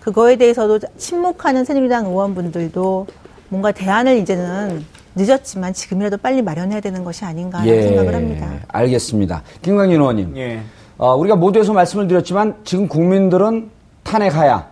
[0.00, 3.06] 그거에 대해서도 침묵하는 새누리당 의원분들도
[3.50, 4.82] 뭔가 대안을 이제는
[5.18, 8.50] 늦었지만 지금이라도 빨리 마련해야 되는 것이 아닌가 하는 생각을 합니다.
[8.68, 9.42] 알겠습니다.
[9.62, 10.36] 김광진 의원님.
[10.36, 10.60] 예.
[10.96, 13.70] 어, 우리가 모두에서 말씀을 드렸지만 지금 국민들은
[14.04, 14.68] 탄핵하야.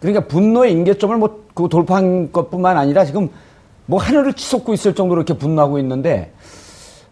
[0.00, 3.30] 그러니까 분노의 임계점을 뭐 그 돌파한 것뿐만 아니라 지금
[3.86, 6.30] 뭐 하늘을 치솟고 있을 정도로 이렇게 분노하고 있는데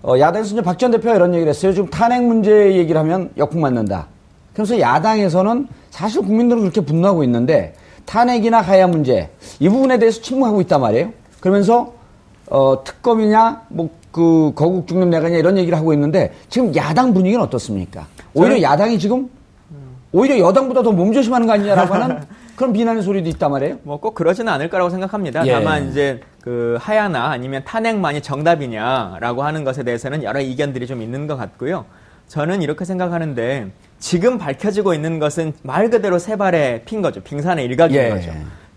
[0.02, 1.72] 어, 야당에서 이제 박전 대표가 이런 얘기를 했어요.
[1.72, 4.08] 지금 탄핵 문제 얘기를 하면 역풍 맞는다.
[4.52, 10.78] 그래서 야당에서는 사실 국민들은 그렇게 분노하고 있는데 탄핵이나 하야 문제 이 부분에 대해서 침묵하고 있단
[10.82, 11.10] 말이에요.
[11.40, 11.94] 그러면서
[12.50, 18.06] 어, 특검이냐 뭐 그 거국 중립 내가냐 이런 얘기를 하고 있는데 지금 야당 분위기는 어떻습니까?
[18.32, 19.28] 오히려 저는- 야당이 지금
[20.12, 22.20] 오히려 여당보다 더 몸조심하는 거 아니냐라고 하는
[22.54, 23.78] 그런 비난의 소리도 있단 말이에요.
[23.82, 25.44] 뭐 꼭 그러지는 않을 거라고 생각합니다.
[25.48, 25.52] 예.
[25.54, 31.36] 다만 이제 그 하야나 아니면 탄핵만이 정답이냐라고 하는 것에 대해서는 여러 이견들이 좀 있는 것
[31.36, 31.84] 같고요.
[32.28, 33.66] 저는 이렇게 생각하는데
[33.98, 37.20] 지금 밝혀지고 있는 것은 말 그대로 세 발에 핀 거죠.
[37.20, 38.10] 빙산의 일각인 예.
[38.10, 38.30] 거죠.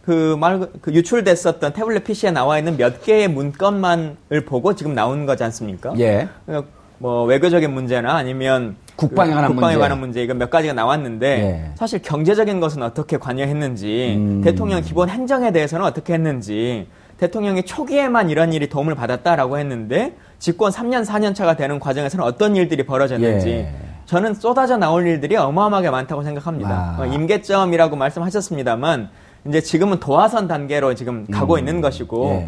[0.08, 5.44] 그 말, 그 유출됐었던 태블릿 PC에 나와 있는 몇 개의 문건만을 보고 지금 나온 거지
[5.44, 5.94] 않습니까?
[6.00, 6.30] 예.
[6.46, 9.82] 그러니까 뭐 외교적인 문제나 아니면 국방에 그 관한 국방에 문제.
[9.82, 11.72] 관한 문제 이거 몇 가지가 나왔는데 예.
[11.76, 14.42] 사실 경제적인 것은 어떻게 관여했는지 음.
[14.46, 21.06] 대통령 기본 행정에 대해서는 어떻게 했는지 대통령이 초기에만 이런 일이 도움을 받았다라고 했는데 집권 3년
[21.06, 23.74] 4년 차가 되는 과정에서는 어떤 일들이 벌어졌는지 예.
[24.06, 26.96] 저는 쏟아져 나올 일들이 어마어마하게 많다고 생각합니다.
[26.98, 27.02] 아.
[27.02, 29.10] 어, 임계점이라고 말씀하셨습니다만
[29.46, 32.48] 이제 지금은 도화선 단계로 지금 가고 있는 것이고 예.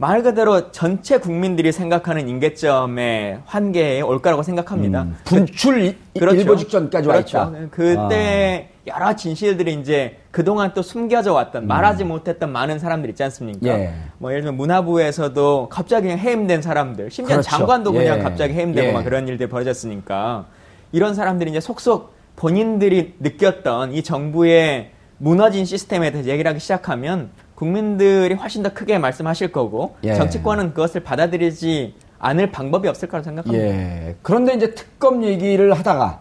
[0.00, 5.02] 말 그대로 전체 국민들이 생각하는 임계점의 한계에 올 거라고 생각합니다.
[5.02, 6.36] 음, 분출 이- 그렇죠.
[6.40, 7.38] 일보 직전까지 와 그렇죠.
[7.38, 7.52] 있다.
[7.70, 13.74] 그때 여러 진실들이 이제 그동안 또 숨겨져 왔던 말하지 못했던 많은 사람들 있지 않습니까?
[13.74, 13.80] 음.
[13.80, 13.92] 예.
[14.18, 17.50] 뭐 예를 들면 문화부에서도 갑자기 그냥 해임된 사람들, 심지어 그렇죠.
[17.50, 18.22] 장관도 그냥 예.
[18.22, 18.92] 갑자기 해임되고 예.
[18.92, 20.46] 막 그런 일들이 벌어졌으니까
[20.92, 28.34] 이런 사람들이 이제 속속 본인들이 느꼈던 이 정부의 무너진 시스템에 대해서 얘기를 하기 시작하면 국민들이
[28.34, 30.14] 훨씬 더 크게 말씀하실 거고 예.
[30.14, 33.64] 정치권은 그것을 받아들이지 않을 방법이 없을 거라고 생각합니다.
[33.64, 34.16] 예.
[34.22, 36.20] 그런데 이제 특검 얘기를 하다가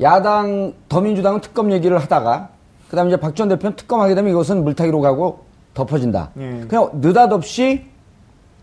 [0.00, 2.50] 야당 더민주당은 특검 얘기를 하다가
[2.88, 5.44] 그다음에 이제 박 전 대표는 특검하게 되면 이것은 물타기로 가고
[5.74, 6.30] 덮어진다.
[6.38, 6.64] 예.
[6.68, 7.86] 그냥 느닷없이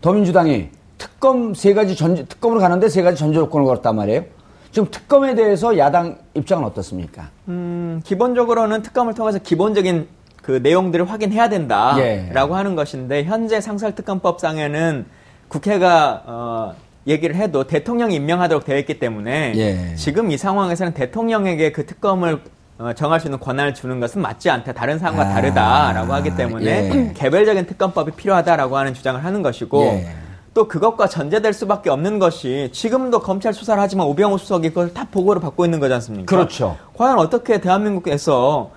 [0.02, 4.24] 더민주당이 특검 세 가지 전 특검으로 가는데 세 가지 전제 조건을 걸었단 말이에요.
[4.70, 7.30] 지금 특검에 대해서 야당 입장은 어떻습니까?
[7.48, 10.08] 음, 기본적으로는 특검을 통해서 기본적인
[10.42, 12.56] 그 내용들을 확인해야 된다라고 예.
[12.56, 15.06] 하는 것인데 현재 상설특검법상에는
[15.48, 16.74] 국회가 어,
[17.06, 19.94] 얘기를 해도 대통령이 임명하도록 되어 있기 때문에 예.
[19.96, 22.40] 지금 이 상황에서는 대통령에게 그 특검을
[22.78, 24.72] 어, 정할 수 있는 권한을 주는 것은 맞지 않다.
[24.72, 27.12] 다른 사항과 아, 다르다라고 하기 때문에 예.
[27.14, 30.27] 개별적인 특검법이 필요하다라고 하는 주장을 하는 것이고 예.
[30.58, 35.40] 또 그것과 전제될 수밖에 없는 것이 지금도 검찰 수사를 하지만 오병우 수석이 그걸 다 보고를
[35.40, 36.26] 받고 있는 거지 않습니까?
[36.34, 36.76] 그렇죠.
[36.96, 38.70] 과연 어떻게 대한민국에서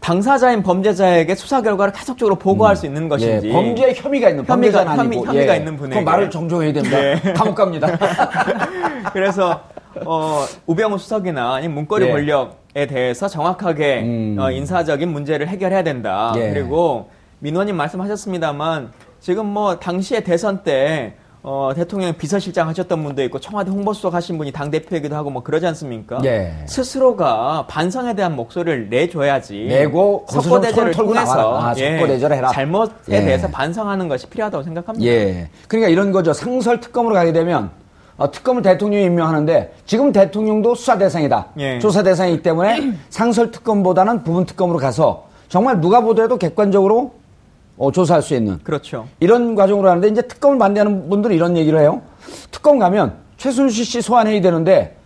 [0.00, 4.92] 당사자인 범죄자에게 수사 결과를 계속적으로 보고할 수 있는 것인지 예, 범죄 혐의가 있는 혐의가- 범죄자는
[4.92, 5.58] 혐의- 아니고 혐의 가 예.
[5.58, 6.00] 있는 분에게.
[6.00, 6.98] 그 말을 정정해야 됩니다.
[7.00, 7.14] 예.
[7.36, 7.86] 감옥 갑니다.
[9.14, 9.60] 그래서
[10.04, 12.10] 어, 우병우 수석이나 아니면 문고리 예.
[12.10, 14.36] 권력에 대해서 정확하게 음.
[14.40, 16.32] 어, 인사적인 문제를 해결해야 된다.
[16.38, 16.50] 예.
[16.50, 18.90] 그리고 민원님 말씀하셨습니다만
[19.24, 24.52] 지금 뭐 당시에 대선 때 어, 대통령 비서실장 하셨던 분도 있고 청와대 홍보수석 하신 분이
[24.52, 26.20] 당 대표이기도 하고 뭐 그러지 않습니까?
[26.26, 26.52] 예.
[26.66, 29.64] 스스로가 반성에 대한 목소리를 내줘야지.
[29.64, 31.58] 내고 손을 털고 통해서.
[31.58, 32.50] 아, 석고대죄를 해라.
[32.50, 33.20] 잘못에 예.
[33.24, 35.10] 대해서 반성하는 것이 필요하다고 생각합니다.
[35.10, 35.48] 예.
[35.68, 36.34] 그러니까 이런 거죠.
[36.34, 37.70] 상설 특검으로 가게 되면
[38.18, 41.46] 어, 특검을 대통령이 임명하는데 지금 대통령도 수사 대상이다.
[41.60, 41.78] 예.
[41.78, 47.23] 조사 대상이기 때문에 상설 특검보다는 부분 특검으로 가서 정말 누가 보더라도 객관적으로
[47.76, 49.06] 어, 조사할 수 있는 그렇죠.
[49.20, 52.02] 이런 과정으로 하는데 이제 특검을 반대하는 분들은 이런 얘기를 해요.
[52.50, 54.96] 특검 가면 최순실 씨 소환해야 되는데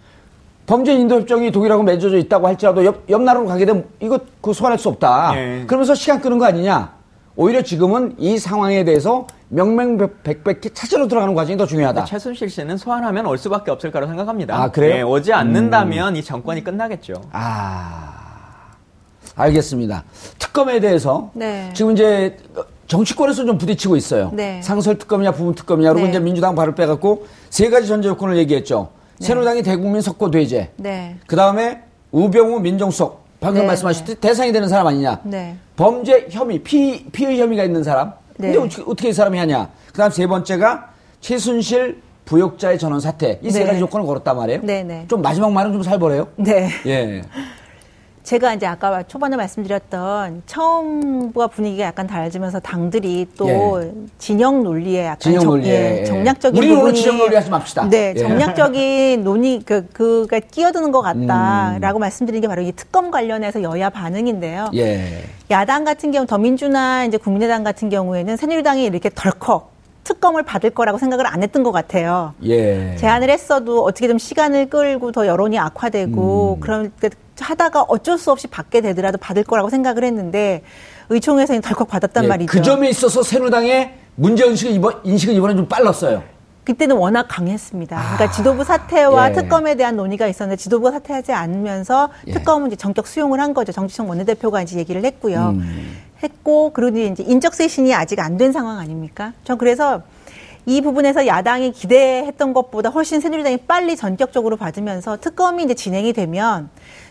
[0.67, 4.79] 범죄 인도 협정이 독일하고 맺어져 있다고 할지라도 옆, 옆 나라로 가게 되면 이거 그 소환할
[4.79, 5.33] 수 없다.
[5.35, 5.65] 예.
[5.67, 6.93] 그러면서 시간 끄는 거 아니냐?
[7.37, 12.05] 오히려 지금은 이 상황에 대해서 명명백백히 찾으러 들어가는 과정이 더 중요하다.
[12.05, 14.61] 최순실 씨는 소환하면 올 수밖에 없을 거라고 생각합니다.
[14.61, 14.95] 아, 그래요?
[14.97, 17.15] 예, 오지 않는다면 이 정권이 끝나겠죠.
[17.33, 18.28] 아,
[19.39, 20.05] 알겠습니다.
[20.39, 21.71] 특검에 대해서 네.
[21.75, 22.37] 지금 이제
[22.87, 24.31] 정치권에서 좀 부딪히고 있어요.
[24.33, 24.61] 네.
[24.63, 26.11] 상설 특검이냐 부분 특검이냐 그리고 네.
[26.11, 28.91] 이제 민주당 발을 빼갖고 세 가지 전제 조건을 얘기했죠.
[29.21, 30.71] 새누리당이 대국민 석고 대제.
[30.77, 31.17] 네.
[31.27, 35.21] 그 다음에 우병우 민정수석 방금 네, 말씀하셨듯이 대상이 되는 사람 아니냐.
[35.25, 35.57] 네.
[35.77, 38.13] 범죄 혐의 피 피의 혐의가 있는 사람.
[38.37, 38.53] 네.
[38.53, 39.69] 근데 어떻게, 이 사람이 하냐.
[39.93, 43.67] 그다음 세 번째가 최순실 부역자의 전원 사태 이세 네.
[43.67, 44.61] 가지 조건을 걸었단 말이에요.
[44.63, 45.05] 네, 네.
[45.09, 46.29] 좀 마지막 말은 좀 살벌해요.
[46.37, 46.69] 네.
[46.87, 47.23] 예.
[48.29, 53.81] 제가 이제 아까 초반에 말씀드렸던 처음과 분위기가 약간 달라지면서 당들이 또
[54.19, 56.05] 진영 논리에 약간 진영 정- 논리에, 예.
[56.05, 57.89] 정략적인 우리는 오늘 진영 논리 하지 맙시다.
[57.89, 58.21] 네, 예.
[58.21, 61.27] 정략적인 논의 그 그가 끼어드는 것 음.
[61.27, 64.73] 같다라고 말씀드린 게 바로 이 특검 관련해서 여야 반응인데요.
[64.75, 65.25] 예.
[65.51, 69.78] 야당 같은 경우 더민주나 이제 국민의당 같은 경우에는 새누리당이 이렇게 덜컥
[70.09, 72.33] 특검을 받을 거라고 생각을 안 했던 것 같아요.
[72.43, 72.97] 예.
[72.97, 76.61] 제안을 했어도 어떻게 좀 시간을 끌고 더 여론이 악화되고 음.
[76.61, 80.63] 그런 때 하다가 어쩔 수 없이 받게 되더라도 받을 거라고 생각을 했는데
[81.11, 82.51] 의총에서는 덜컥 받았단 예, 말이죠.
[82.51, 86.23] 그 점에 있어서 새누리당의 문제 인식은 이번 인식은 이번에 좀 빨랐어요.
[86.65, 87.97] 그때는 워낙 강했습니다.
[87.97, 89.31] 그러니까 지도부 사퇴와 아.
[89.31, 89.33] 예.
[89.35, 92.33] 특검에 대한 논의가 있었는데 지도부가 사퇴하지 않으면서 예.
[92.33, 93.73] 특검은 이제 전격 수용을 한 거죠.
[93.73, 95.51] 정치청 원내대표가 이제 얘기를 했고요.
[95.51, 95.97] 음.
[96.23, 99.33] 했고 그러니 이제 인적 쇄신이 아직 안 된 상황 아닙니까?
[99.45, 100.03] 전 그래서
[100.67, 106.69] 이 부분에서 야당이 기대했던 것보다 훨씬 새누리당이 빨리 전격적으로 받으면서 특검이 이제 진행이 되면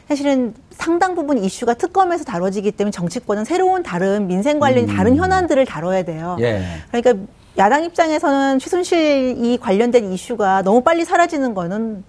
[0.07, 6.03] 사실은 상당 부분 이슈가 특검에서 다뤄지기 때문에 정치권은 새로운 다른 민생 관련 다른 현안들을 다뤄야
[6.03, 6.35] 돼요.
[6.39, 6.43] 음.
[6.43, 6.63] 예.
[6.91, 7.25] 그러니까
[7.57, 12.03] 야당 입장에서는 최순실이 관련된 이슈가 너무 빨리 사라지는 거는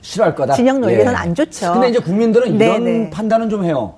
[0.00, 0.54] 싫어할 거다.
[0.54, 1.72] 진영 논리에서는 안 좋죠.
[1.72, 3.10] 근데 이제 국민들은 네, 이런 네.
[3.10, 3.94] 판단은 좀 해요.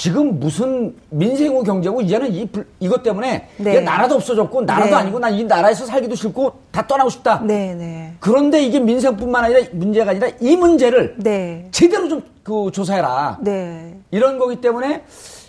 [0.00, 3.80] 지금 무슨 민생후 경제고 이제는 이 불- 이것 때문에 네.
[3.80, 4.94] 나라도 없어졌고 나라도 네.
[4.96, 7.40] 아니고 난 이 나라에서 살기도 싫고 다 떠나고 싶다.
[7.44, 8.14] 네, 네.
[8.18, 11.68] 그런데 이게 민생뿐만 아니라 문제가 아니라 이 문제를 네.
[11.70, 13.38] 제대로 좀 그 조사해라.
[13.42, 13.94] 네.
[14.10, 15.04] 이런 거기 때문에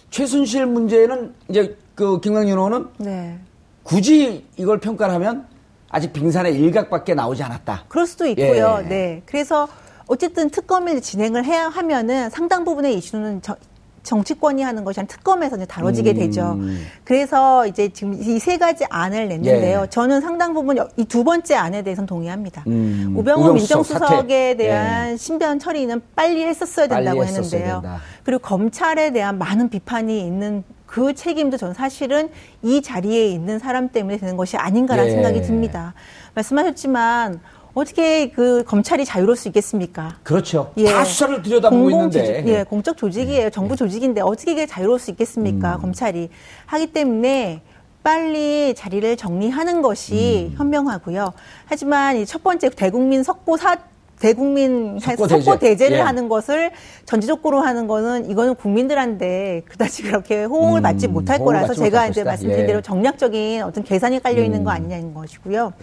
[0.10, 3.40] 최순실 문제는 이제 그 김광윤 의원은 네.
[3.84, 5.48] 굳이 이걸 평가를 하면
[5.90, 7.86] 아직 빙산의 일각밖에 나오지 않았다.
[7.88, 8.80] 그럴 수도 있고요.
[8.84, 8.88] 예.
[8.90, 9.22] 네.
[9.26, 9.68] 그래서
[10.08, 13.56] 어쨌든 특검을 진행을 해야 하면은 상당 부분의 이슈는 저-
[14.04, 16.16] 정치권이 하는 것이 아니라 특검에서 이제 다뤄지게 음.
[16.16, 16.58] 되죠.
[17.04, 19.82] 그래서 이제 지금 이 세 가지 안을 냈는데요.
[19.84, 19.90] 예.
[19.90, 22.64] 저는 상당 부분 이 두 번째 안에 대해서는 동의합니다.
[22.68, 23.14] 음.
[23.16, 24.58] 우병우 민정수석에 사퇴.
[24.58, 27.82] 대한 신변 처리는 빨리 했었어야 빨리 된다고 했었어야 했는데요.
[27.82, 28.02] 된다.
[28.24, 32.30] 그리고 검찰에 대한 많은 비판이 있는 그 책임도 저는 사실은
[32.64, 35.14] 이 자리에 있는 사람 때문에 되는 것이 아닌가라는 예.
[35.16, 35.94] 생각이 듭니다.
[36.34, 37.40] 말씀하셨지만
[37.74, 40.18] 어떻게 그 검찰이 자유로울 수 있겠습니까?
[40.24, 40.74] 그렇죠.
[40.78, 40.86] 예.
[40.86, 42.44] 다 수사를 들여다보고 공공 있는데.
[42.48, 43.50] 예, 공적 조직이에요.
[43.50, 45.76] 정부 조직인데 어떻게 이게 자유로울 수 있겠습니까?
[45.78, 45.82] 음.
[45.82, 46.30] 검찰이
[46.66, 47.62] 하기 때문에
[48.04, 50.58] 빨리 자리를 정리하는 것이 음.
[50.58, 51.32] 현명하고요.
[51.66, 53.78] 하지만 이 첫 번째 대국민 석고 사
[54.20, 55.90] 대국민 석고 석고, 대제.
[55.90, 56.02] 를 예.
[56.02, 56.72] 하는 것을
[57.06, 62.08] 전지적으로 하는 거는 이거는 국민들한테 그다지 그렇게 호응을 음, 받지 못할 호응을 거라서 받지 제가
[62.08, 62.24] 이제.
[62.24, 62.64] 말씀드린 예.
[62.66, 62.68] 음.
[62.68, 65.74] 대로 정략적인 어떤 계산이 깔려 있는 거 아니냐는 것이고요.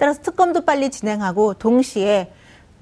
[0.00, 2.32] 따라서 특검도 빨리 진행하고 동시에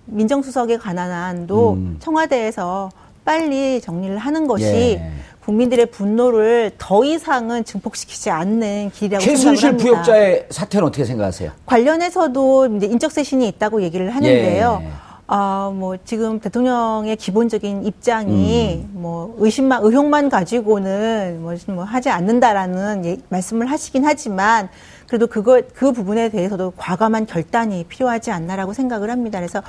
[0.06, 1.96] 민정수석에 관한 안도 음.
[1.98, 2.90] 청와대에서
[3.24, 5.12] 빨리 정리를 하는 것이 예.
[5.40, 9.84] 국민들의 분노를 더 이상은 증폭시키지 않는 길이라고 생각을 최순실 합니다.
[9.84, 11.50] 부역자의 사태는 어떻게 생각하세요?
[11.66, 14.80] 관련해서도 이제 인적 쇄신이 있다고 얘기를 하는데요.
[14.84, 14.88] 예.
[15.26, 18.90] 아, 뭐 지금 대통령의 기본적인 입장이 음.
[18.92, 24.70] 뭐 의심만 의혹만 가지고는 뭐, 뭐 하지 않는다라는 예, 말씀을 하시긴 하지만
[25.08, 29.38] 그래도 그거 그 부분에 대해서도 과감한 결단이 필요하지 않나라고 생각을 합니다.
[29.38, 29.62] 그래서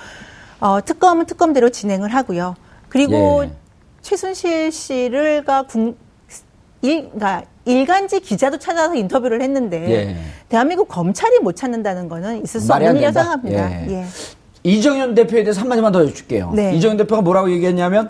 [0.60, 2.56] 어, 특검은 특검대로 진행을 하고요.
[2.90, 3.52] 그리고 예.
[4.02, 5.98] 최순실 씨를가 국
[6.82, 10.18] 일, 그러니까 일간지 기자도 찾아서 인터뷰를 했는데 예.
[10.50, 13.14] 대한민국 검찰이 못 찾는다는 거는 있을 수 없는 일이라고.
[13.14, 13.72] 생각합니다.
[13.72, 13.92] 예.
[13.92, 14.06] 예.
[14.64, 16.52] 이정현 대표에 대해서 한마디만 더 여쭐게요.
[16.54, 16.76] 네.
[16.76, 18.10] 이정현 대표가 뭐라고 얘기했냐면,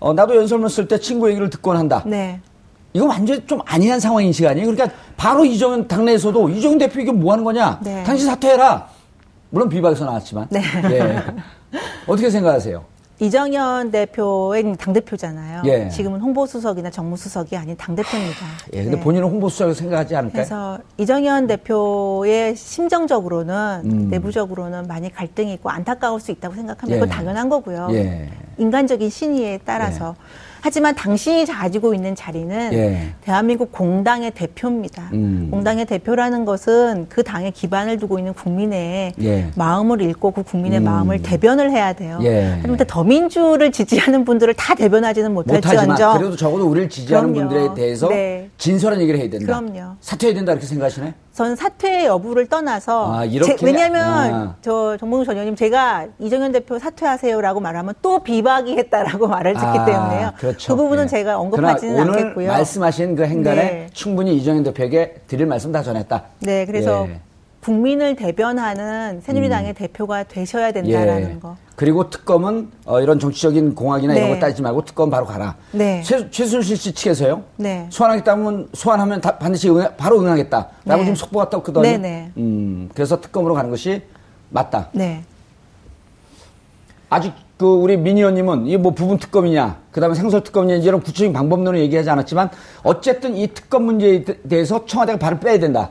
[0.00, 2.02] 어, 나도 연설문 쓸 때 친구 얘기를 듣곤 한다.
[2.06, 2.40] 네.
[2.92, 4.70] 이거 완전히 좀 아니한 상황인식 아니에요?
[4.70, 7.80] 그러니까 바로 이정현 당내에서도 이정현 대표 이게 뭐 하는 거냐?
[7.82, 8.02] 네.
[8.04, 8.88] 당신 사퇴해라.
[9.50, 10.48] 물론 비박에서 나왔지만.
[10.50, 10.60] 네.
[10.90, 11.22] 예.
[12.06, 12.84] 어떻게 생각하세요?
[13.20, 15.62] 이정현 대표는 당대표잖아요.
[15.66, 15.88] 예.
[15.90, 18.46] 지금은 홍보수석이나 정무수석이 아닌 당대표입니다.
[18.72, 19.02] 예, 근데 네.
[19.02, 20.32] 본인은 홍보수석이라고 생각하지 않을까요?
[20.32, 24.08] 그래서 이정현 대표의 심정적으로는 음.
[24.08, 26.96] 내부적으로는 많이 갈등이 있고 안타까울 수 있다고 생각합니다.
[26.96, 27.00] 예.
[27.00, 27.88] 그건 당연한 거고요.
[27.92, 28.30] 예.
[28.56, 30.16] 인간적인 신의에 따라서.
[30.62, 33.14] 하지만 당신이 가지고 있는 자리는 예.
[33.22, 35.10] 대한민국 공당의 대표입니다.
[35.12, 35.48] 음.
[35.50, 39.50] 공당의 대표라는 것은 그 당에 기반을 두고 있는 국민의 예.
[39.56, 40.84] 마음을 읽고 그 국민의 음.
[40.84, 42.18] 마음을 대변을 해야 돼요.
[42.22, 42.56] 예.
[42.56, 47.48] 하지만 더민주를 지지하는 분들을 다 대변하지는 못할지언정 그래도 적어도 우리를 지지하는 그럼요.
[47.48, 48.48] 분들에 대해서 네.
[48.58, 49.46] 진솔한 얘기를 해야 된다.
[49.46, 49.96] 그럼요.
[50.00, 51.14] 사퇴해야 된다 이렇게 생각하시네?
[51.29, 53.26] 저는 사퇴 여부를 떠나서 아?
[53.26, 54.56] 제- 왜냐하면 아.
[54.60, 59.84] 저 정봉주 전 의원님 제가 이정현 대표 사퇴하세요라고 말하면 또 비박이 했다라고 말을 듣기 아,
[59.86, 60.32] 때문에요.
[60.36, 60.76] 그렇죠.
[60.76, 61.08] 그 부분은 예.
[61.08, 62.48] 제가 언급하지는 오늘 않겠고요.
[62.48, 63.86] 말씀하신 그 행간에 네.
[63.94, 66.24] 충분히 이정현 대표에게 드릴 말씀 다 전했다.
[66.40, 67.20] 네, 그래서 예.
[67.62, 71.56] 국민을 대변하는 새누리당의 대표가 되셔야 된다라는 거.
[71.76, 74.34] 그리고 특검은 어, 이런 정치적인 공학이나 이런 네.
[74.34, 75.56] 거 따지지 말고 특검 바로 가라.
[75.72, 76.02] 네.
[76.02, 77.42] 최, 최순실 씨 측에서요.
[77.56, 77.86] 네.
[77.90, 80.98] 소환하겠다면 소환하면 다- 반드시 응하, 바로 응하겠다라고 네.
[81.00, 81.82] 지금 속보가 떴거든요.
[81.82, 82.30] 네, 네.
[82.38, 84.02] 음, 그래서 특검으로 가는 것이
[84.50, 84.88] 맞다.
[84.92, 85.22] 네.
[87.10, 91.78] 아직 그 우리 민 의원님은 이게 뭐 부분 특검이냐, 그다음에 생설 특검이냐 이런 구체적인 방법론을
[91.80, 92.50] 얘기하지 않았지만
[92.82, 95.90] 어쨌든 이 특검 문제에 대- 대해서 청와대가 발을 빼야 된다.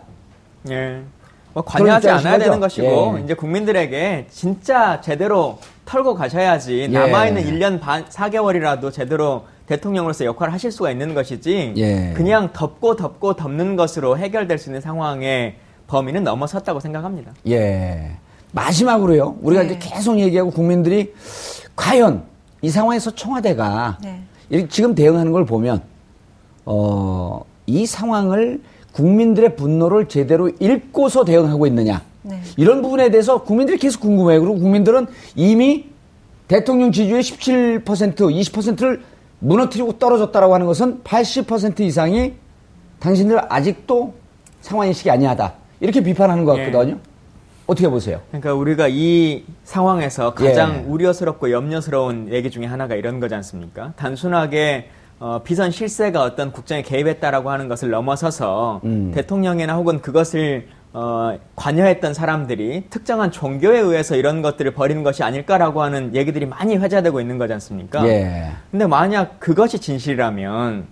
[0.69, 1.01] 예.
[1.53, 3.15] 뭐 관여하지 않아야 되는 입장이신 것이고?
[3.17, 3.23] 예.
[3.23, 6.88] 이제 국민들에게 진짜 제대로 털고 가셔야지 예.
[6.88, 12.13] 남아 있는 1년 반 4개월이라도 제대로 대통령으로서 역할을 하실 수가 있는 것이지 예.
[12.15, 15.55] 그냥 덮고 덮고 덮는 것으로 해결될 수 있는 상황의
[15.88, 17.31] 범위는 넘어섰다고 생각합니다.
[17.47, 18.17] 예.
[18.51, 19.38] 마지막으로요.
[19.41, 19.69] 우리가 네.
[19.69, 21.13] 이제 계속 얘기하고 국민들이
[21.75, 22.23] 과연
[22.62, 24.67] 이 상황에서 청와대가 네.
[24.69, 25.81] 지금 대응하는 걸 보면
[26.65, 28.62] 어, 이 상황을
[28.93, 32.02] 국민들의 분노를 제대로 읽고서 대응하고 있느냐.
[32.21, 32.39] 네.
[32.58, 34.41] 이런 부분에 대해서 국민들이 계속 궁금해요.
[34.41, 35.86] 그리고 국민들은 이미
[36.47, 39.02] 대통령 지지율의 17%, 20%를
[39.39, 42.34] 무너뜨리고 떨어졌다라고 하는 것은 80% 이상이
[42.99, 44.13] 당신들 아직도
[44.62, 45.54] 상황 인식이 아니하다.
[45.80, 46.65] 이렇게 비판하는 것 예.
[46.65, 46.97] 같거든요.
[47.67, 48.19] 어떻게 보세요?
[48.30, 50.89] 그러니까 우리가 이 상황에서 가장 예.
[50.89, 53.93] 우려스럽고 염려스러운 얘기 중에 하나가 이런 거지 않습니까?
[53.95, 59.12] 단순하게 어, 비선 실세가 어떤 국정에 개입했다라고 하는 것을 넘어서서 음.
[59.13, 66.15] 대통령이나 혹은 그것을 어, 관여했던 사람들이 특정한 종교에 의해서 이런 것들을 벌이는 것이 아닐까라고 하는
[66.15, 68.08] 얘기들이 많이 회자되고 있는 거지 않습니까?
[68.08, 68.47] 예.
[68.71, 70.86] 근데 만약 그것이 진실이라면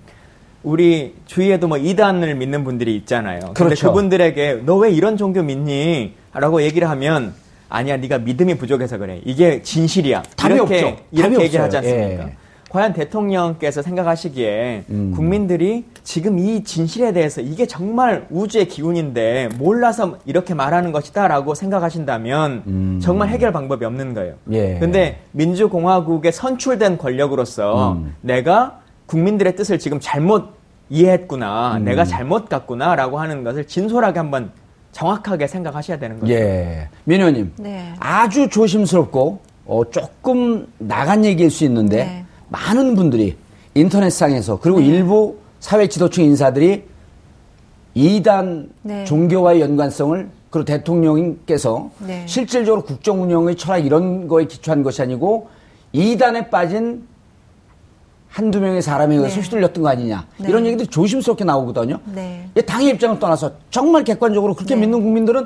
[0.64, 3.40] 우리 주위에도 뭐 이단을 믿는 분들이 있잖아요.
[3.40, 3.88] 근데 그렇죠.
[3.88, 6.14] 그분들에게 너 왜 이런 종교 믿니?
[6.34, 7.34] 라고 얘기를 하면
[7.70, 9.22] 아니야 네가 믿음이 부족해서 그래.
[9.26, 10.22] 이게 진실이야.
[10.36, 11.04] 답이 이렇게 없죠.
[11.12, 11.78] 이렇게 얘기를 하지.
[11.78, 12.24] 않습니까?
[12.28, 12.36] 예.
[12.70, 15.12] 과연 대통령께서 생각하시기에 음.
[15.16, 23.00] 국민들이 지금 이 진실에 대해서 이게 정말 우주의 기운인데 몰라서 이렇게 말하는 것이다라고 생각하신다면 음.
[23.02, 24.36] 정말 해결 방법이 없는 거예요.
[24.52, 24.80] 예.
[24.80, 28.16] 근데 민주공화국에 선출된 권력으로서 음.
[28.22, 30.58] 내가 국민들의 뜻을 지금 잘못
[30.90, 31.86] 이해했구나, 음.
[31.86, 34.52] 내가 잘못 갔구나라고 하는 것을 진솔하게 한번
[34.92, 36.34] 정확하게 생각하셔야 되는 거죠.
[36.34, 36.90] 예.
[37.06, 37.54] 민 의원님.
[37.58, 37.94] 네.
[38.00, 42.26] 아주 조심스럽고 어, 조금 나간 얘기일 수 있는데 네.
[42.50, 43.38] 많은 분들이
[43.74, 46.86] 인터넷상에서 그리고 일부 사회 지도층 인사들이
[47.94, 49.06] 이단 네.
[49.06, 52.26] 종교와의 연관성을 그리고 대통령께서 네.
[52.28, 55.50] 실질적으로 국정 운영의 철학 이런 거에 기초한 것이 아니고
[55.92, 57.08] 이단에 빠진
[58.30, 59.42] 한두 명의 사람에 의해서 네.
[59.42, 60.50] 휘둘렸던 거 아니냐 네.
[60.50, 62.00] 이런 얘기들이 조심스럽게 나오거든요.
[62.14, 62.50] 네.
[62.56, 64.82] 이 당의 입장을 떠나서 정말 객관적으로 그렇게 네.
[64.82, 65.46] 믿는 국민들은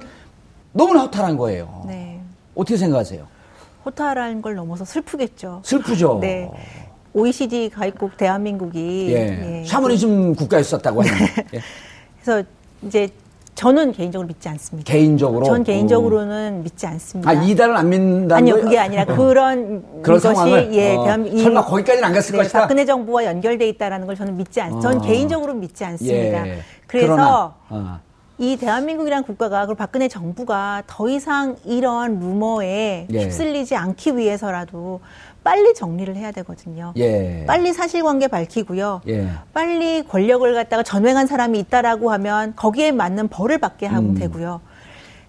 [0.73, 1.83] 너무나 허탈한 거예요.
[1.87, 2.19] 네.
[2.53, 3.25] 어떻게 생각하세요?
[3.85, 5.61] 호타라는 걸 넘어서 슬프겠죠.
[5.63, 6.19] 슬프죠.
[6.21, 6.49] 네.
[7.13, 9.61] OECD 가입국 대한민국이 예.
[9.61, 9.65] 예.
[9.65, 11.27] 샤머니즘 국가였었다고 하는.
[11.53, 11.59] 예.
[12.23, 12.47] 그래서
[12.83, 13.09] 이제
[13.53, 14.91] 저는 개인적으로 믿지 않습니다.
[14.91, 15.45] 개인적으로.
[15.45, 17.29] 전 개인적으로는 믿지 않습니다.
[17.29, 18.65] 아 이단을 안 믿는다는 아니요, 거예요?
[18.65, 20.73] 그게 아니라 그런 그런 것이 상황을?
[20.73, 22.61] 예, 어, 대한 설마 거기까지는 안 갔을 네, 것이다?
[22.61, 24.79] 박근혜 정부와 연결돼 있다라는 걸 저는 믿지 않.
[24.79, 25.01] 전 어.
[25.01, 26.47] 개인적으로 믿지 않습니다.
[26.47, 26.59] 예.
[26.87, 27.99] 그래서 어.
[28.37, 33.23] 이 대한민국이라는 국가가 그리고 박근혜 정부가 더 이상 이런 루머에 예.
[33.23, 35.01] 휩쓸리지 않기 위해서라도
[35.43, 36.93] 빨리 정리를 해야 되거든요.
[36.97, 37.43] 예.
[37.47, 39.01] 빨리 사실관계 밝히고요.
[39.07, 39.29] 예.
[39.53, 44.15] 빨리 권력을 갖다가 전횡한 사람이 있다라고 하면 거기에 맞는 벌을 받게 하면 음.
[44.15, 44.61] 되고요.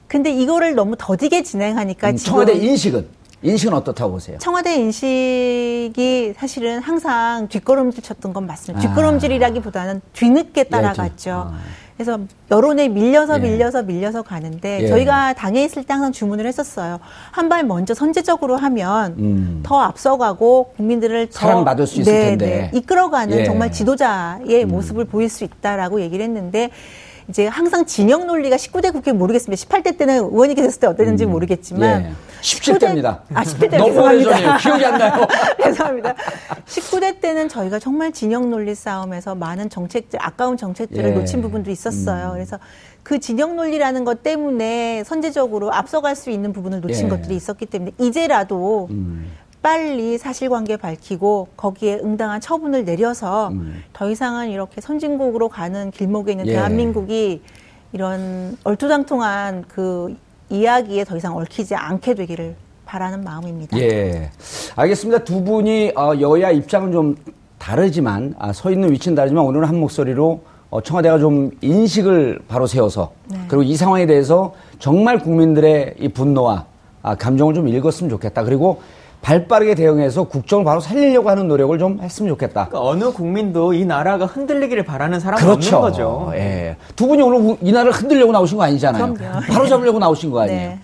[0.07, 3.07] 근데 이거를 너무 더디게 진행하니까 음, 청와대 인식은
[3.43, 4.39] 인식은 어떻다고 보세요?
[4.39, 8.87] 청와대 인식이 사실은 항상 뒷걸음질 쳤던 건 맞습니다.
[8.87, 8.89] 아.
[8.89, 11.31] 뒷걸음질이라기보다는 뒤늦게 따라갔죠.
[11.53, 11.59] 아.
[11.97, 12.19] 그래서
[12.51, 13.39] 여론에 밀려서 예.
[13.43, 14.89] 밀려서 밀려서 가는데 예.
[14.89, 16.99] 저희가 당에 있을 때 항상 주문을 했었어요.
[17.31, 19.61] 한 발 먼저 선제적으로 하면 음.
[19.63, 22.71] 더 앞서가고 국민들을 더 사랑받을 수 있을 네, 텐데.
[22.73, 23.43] 네, 이끌어가는 예.
[23.43, 23.45] 음.
[23.45, 26.71] 정말 지도자의 모습을 보일 수 있다라고 얘기를 했는데
[27.29, 29.63] 이제 항상 진영 논리가 19대 국회 모르겠습니다.
[29.65, 32.73] 18대 때는 의원이 됐을 때 어땠는지 모르겠지만 예.
[32.73, 33.21] 17대입니다.
[33.33, 34.31] 아, 17대 너무 죄송합니다.
[34.31, 34.57] 오래전이에요.
[34.59, 35.27] 기억이 안 나요.
[35.63, 36.15] 죄송합니다.
[36.67, 41.13] 19대 때는 저희가 정말 진영 논리 싸움에서 많은 정책들, 아까운 정책들을 예.
[41.13, 42.33] 놓친 부분도 있었어요.
[42.33, 42.59] 그래서
[43.03, 47.09] 그 진영 논리라는 것 때문에 선제적으로 앞서갈 수 있는 부분을 놓친 예.
[47.09, 48.89] 것들이 있었기 때문에 이제라도
[49.63, 53.83] 빨리 사실관계 밝히고 거기에 응당한 처분을 내려서 음.
[53.93, 56.53] 더 이상은 이렇게 선진국으로 가는 길목에 있는 예.
[56.55, 57.43] 대한민국이
[57.93, 60.17] 이런 얼토당통한 그
[60.53, 63.79] 이야기에 더 이상 얽히지 않게 되기를 바라는 마음입니다.
[63.79, 64.31] 예.
[64.77, 65.25] 알겠습니다.
[65.25, 67.17] 두 분이 어, 여야 입장은 좀
[67.59, 73.13] 다르지만 아, 서 있는 위치는 다르지만 오늘은 한 목소리로 어, 청와대가 좀 인식을 바로 세워서
[73.29, 73.39] 네.
[73.49, 76.67] 그리고 이 상황에 대해서 정말 국민들의 이 분노와
[77.03, 78.45] 아, 감정을 좀 읽었으면 좋겠다.
[78.45, 78.83] 그리고
[79.23, 82.69] 발빠르게 대응해서 국정을 바로 살리려고 하는 노력을 좀 했으면 좋겠다.
[82.69, 85.77] 그러니까 어느 국민도 이 나라가 흔들리기를 바라는 사람은 그렇죠.
[85.77, 86.33] 없는 거죠.
[86.35, 86.62] 예.
[87.03, 89.15] 두 분이 오늘 우- 이 나라를 흔들려고 나오신 거 아니잖아요.
[89.15, 89.41] 그럼요.
[89.51, 90.69] 바로 잡으려고 나오신 거 아니에요.
[90.69, 90.81] 네.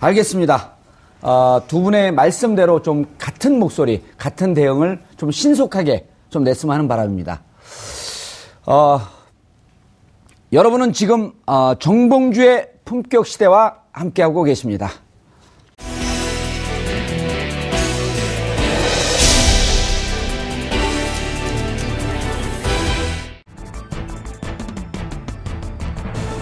[0.00, 0.72] 알겠습니다.
[1.22, 7.42] 어, 두 분의 말씀대로 좀 같은 목소리, 같은 대응을 좀 신속하게 좀 냈으면 하는 바람입니다.
[8.66, 9.00] 어,
[10.52, 14.90] 여러분은 지금 어, 정봉주의 품격 시대와 함께하고 계십니다.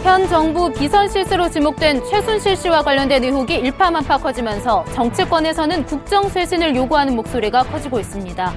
[0.09, 7.15] 현 정부 비선 실세로 지목된 최순실 씨와 관련된 의혹이 일파만파 커지면서 정치권에서는 국정 쇄신을 요구하는
[7.15, 8.55] 목소리가 커지고 있습니다.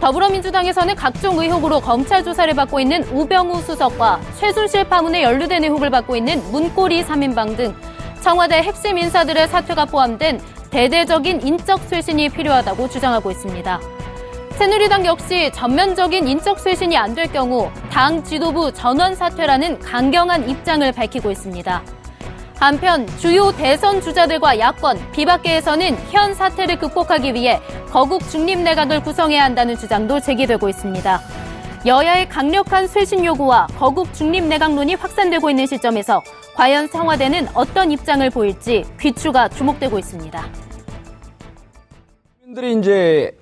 [0.00, 6.40] 더불어민주당에서는 각종 의혹으로 검찰 조사를 받고 있는 우병우 수석과 최순실 파문에 연루된 의혹을 받고 있는
[6.52, 7.74] 문고리 3인방 등
[8.22, 13.97] 청와대 핵심 인사들의 사퇴가 포함된 대대적인 인적 쇄신이 필요하다고 주장하고 있습니다.
[14.58, 21.30] 새누리당 역시 전면적인 인적 쇄신이 안 될 경우 당 지도부 전원 사퇴라는 강경한 입장을 밝히고
[21.30, 21.82] 있습니다.
[22.58, 29.76] 한편 주요 대선 주자들과 야권, 비박계에서는 현 사태를 극복하기 위해 거국 중립 내각을 구성해야 한다는
[29.76, 31.20] 주장도 제기되고 있습니다.
[31.86, 36.20] 여야의 강력한 쇄신 요구와 거국 중립 내각론이 확산되고 있는 시점에서
[36.56, 40.44] 과연 청와대는 어떤 입장을 보일지 귀추가 주목되고 있습니다.
[42.40, 43.37] 국민들이 이제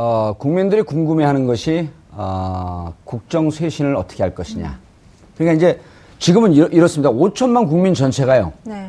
[0.00, 4.78] 어, 국민들이 궁금해하는 것이 어, 국정 쇄신을 어떻게 할 것이냐.
[5.36, 5.80] 그러니까 이제
[6.20, 7.10] 지금은 이렇, 이렇 습니다.
[7.10, 8.52] 5천만 국민 전체가요.
[8.62, 8.88] 네.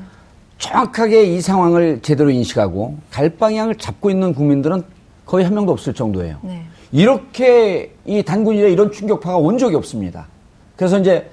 [0.60, 4.84] 정확하게 이 상황을 제대로 인식하고 갈 방향을 잡고 있는 국민들은
[5.26, 6.38] 거의 한 명도 없을 정도예요.
[6.44, 6.64] 네.
[6.92, 10.28] 이렇게 이 단군일에 이런 충격파가 온 적이 없습니다.
[10.76, 11.28] 그래서 이제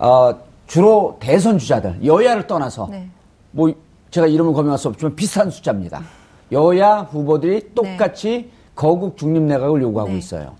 [0.00, 0.34] 어,
[0.66, 3.08] 주로 대선 주자들 여야를 떠나서 네.
[3.52, 3.72] 뭐
[4.10, 6.02] 제가 이름을 거명할 수 없지만 비슷한 숫자입니다.
[6.50, 8.50] 여야 후보들이 똑같이
[8.80, 10.16] 거국 중립 내각을 요구하고 네.
[10.16, 10.54] 있어요.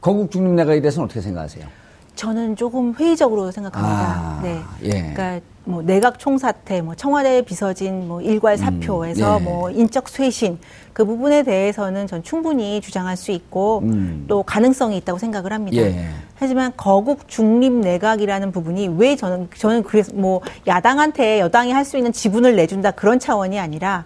[0.00, 1.66] 거국 중립 내각에 대해서는 어떻게 생각하세요?
[2.14, 3.96] 저는 조금 회의적으로 생각합니다.
[3.98, 4.60] 아, 네.
[4.84, 4.90] 예.
[5.12, 9.42] 그러니까 뭐 내각 총사태, 뭐 청와대 비서진 뭐 일괄 사표에서 예.
[9.42, 10.60] 뭐 인적 쇄신
[10.92, 14.26] 그 부분에 대해서는 전 충분히 주장할 수 있고 음.
[14.28, 15.76] 또 가능성이 있다고 생각을 합니다.
[15.78, 16.08] 예.
[16.36, 22.12] 하지만 거국 중립 내각이라는 부분이 왜 저는 저는 그래서 뭐 야당한테 여당이 할 수 있는
[22.12, 24.04] 지분을 내준다 그런 차원이 아니라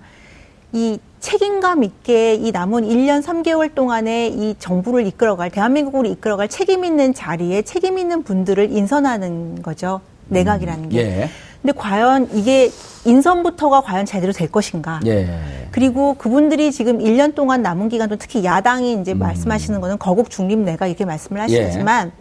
[0.73, 7.15] 이 책임감 있게 이 남은 1년 3개월 동안에 이 정부를 이끌어갈 대한민국을 이끌어갈 책임 있는
[7.15, 10.03] 자리에 책임 있는 분들을 인선하는 거죠.
[10.29, 10.99] 내각이라는 게.
[10.99, 11.31] 예.
[11.63, 12.71] 근데 과연 이게
[13.07, 15.01] 인선부터가 과연 제대로 될 것인가?
[15.07, 15.27] 예.
[15.71, 20.59] 그리고 그분들이 지금 1년 동안 남은 기간 동안 특히 야당이 이제 말씀하시는 거는 거국 중립
[20.59, 22.13] 내각 이렇게 말씀을 하시지만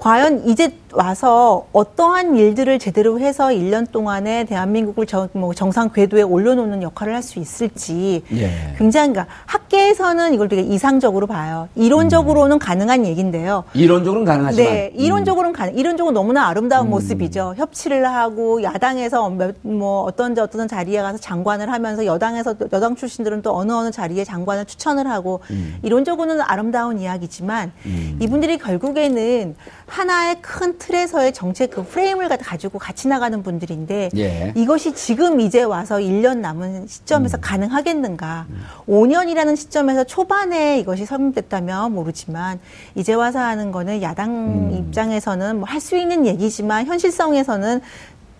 [0.00, 6.82] 과연 이제 와서 어떠한 일들을 제대로 해서 1년 동안에 대한민국을 정, 뭐 정상 궤도에 올려놓는
[6.82, 8.74] 역할을 할 수 있을지 예.
[8.78, 11.68] 굉장히 그러니까 학계에서는 이걸 되게 이상적으로 봐요.
[11.74, 13.64] 이론적으로는 가능한 얘기인데요.
[13.74, 15.76] 이론적으로는 가능하지만 네, 이론적으로는 가능.
[15.76, 16.90] 이론적으로 너무나 아름다운 음.
[16.90, 17.54] 모습이죠.
[17.58, 23.42] 협치를 하고 야당에서 몇, 뭐 어떤 어떤 자리에 가서 장관을 하면서 여당에서 또- 여당 출신들은
[23.42, 25.76] 또 어느 어느 자리에 장관을 추천을 하고 음.
[25.82, 27.72] 이론적으로는 아름다운 이야기지만
[28.20, 34.52] 이분들이 결국에는 하나의 큰 틀에서의 정책 그 프레임을 가- 가지고 같이 나가는 분들인데 예.
[34.56, 38.46] 이것이 지금 이제 와서 1년 남은 시점에서 가능하겠는가?
[38.88, 42.60] 5년이라는 시점에서 초반에 이것이 설명됐다면 모르지만
[42.94, 47.80] 이제 와서 하는 거는 야당 입장에서는 뭐 할 수 있는 얘기지만 현실성에서는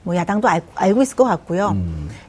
[0.05, 1.77] 뭐 야당도 알, 알고 있을 것 같고요.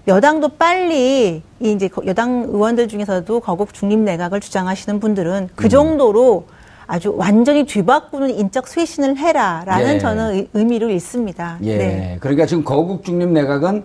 [0.07, 6.45] 여당도 빨리 이 이제 거- 여당 의원들 중에서도 거국 중립 내각을 주장하시는 분들은 그 정도로
[6.89, 9.99] 아주 완전히 뒤바꾸는 인적 쇄신을 해라라는 예.
[9.99, 11.59] 저는 의- 의미를 읽습니다.
[11.61, 11.77] 예.
[11.77, 12.17] 네.
[12.19, 13.83] 그러니까 지금 거국 중립 내각은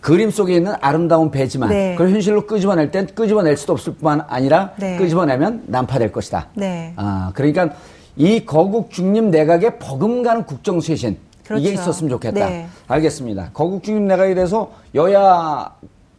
[0.00, 1.92] 그림 속에 있는 아름다운 배지만 네.
[1.92, 4.96] 그걸 현실로 끄집어낼 땐 끄집어낼 수도 없을 뿐만 아니라 네.
[4.96, 6.46] 끄집어내면 난파될 것이다.
[6.54, 6.94] 네.
[6.96, 7.68] 아, 그러니까
[8.16, 11.62] 이 거국 중립 내각의 버금가는 국정 쇄신 그렇죠.
[11.62, 12.48] 이게 있었으면 좋겠다.
[12.48, 12.66] 네.
[12.86, 13.50] 알겠습니다.
[13.52, 15.70] 거국 중립 내각에 대해서 여야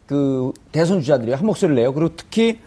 [0.06, 1.92] 그 대선 주자들이 한 목소리를 내요.
[1.92, 2.60] 그리고 특히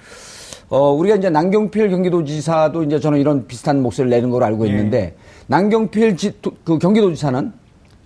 [0.74, 5.14] 어 우리가 이제 남경필 경기도지사도 이제 저는 이런 비슷한 목소리를 내는 걸로 알고 있는데
[5.46, 7.54] 남경필 지, 도- 그 경기도지사는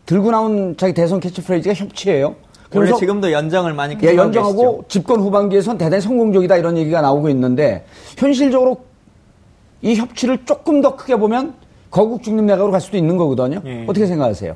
[0.05, 2.35] 들고 나온 자기 대선 캐치프레이즈가 협치예요.
[2.75, 4.83] 원래 지금도 연정을 많이 예, 연정하고 계시죠.
[4.89, 7.85] 집권 후반기에선 대단히 성공적이다 이런 얘기가 나오고 있는데
[8.17, 8.79] 현실적으로
[9.81, 11.53] 이 협치를 조금 더 크게 보면
[11.89, 13.61] 거국 중립 내각으로 갈 수도 있는 거거든요.
[13.65, 13.85] 예.
[13.87, 14.55] 어떻게 생각하세요?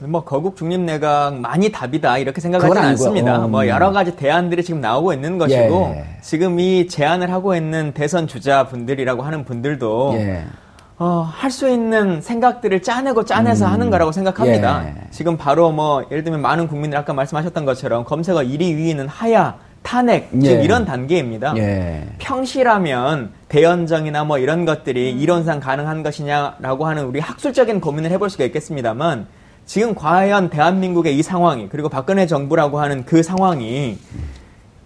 [0.00, 3.08] 뭐 거국 중립 내각 많이 답이다 이렇게 생각하지 그건 아니고요.
[3.08, 3.44] 않습니다.
[3.44, 3.68] 어, 뭐 음.
[3.68, 6.04] 여러 가지 대안들이 지금 나오고 있는 것이고 예.
[6.22, 10.44] 지금 이 제안을 하고 있는 대선 주자분들이라고 하는 분들도 예.
[11.00, 14.86] 어, 할 수 있는 생각들을 짜내고 짜내서 하는 거라고 생각합니다.
[14.86, 14.94] 예.
[15.10, 20.28] 지금 바로 뭐 예를 들면 많은 국민들 아까 말씀하셨던 것처럼 검색어 1위, 2위는 하야, 탄핵
[20.30, 20.62] 지금 예.
[20.62, 21.54] 이런 단계입니다.
[21.56, 22.04] 예.
[22.18, 29.26] 평시라면 대연정이나 뭐 이런 것들이 이론상 가능한 것이냐라고 하는 우리 학술적인 고민을 해볼 수가 있겠습니다만
[29.68, 33.98] 지금 과연 대한민국의 이 상황이 그리고 박근혜 정부라고 하는 그 상황이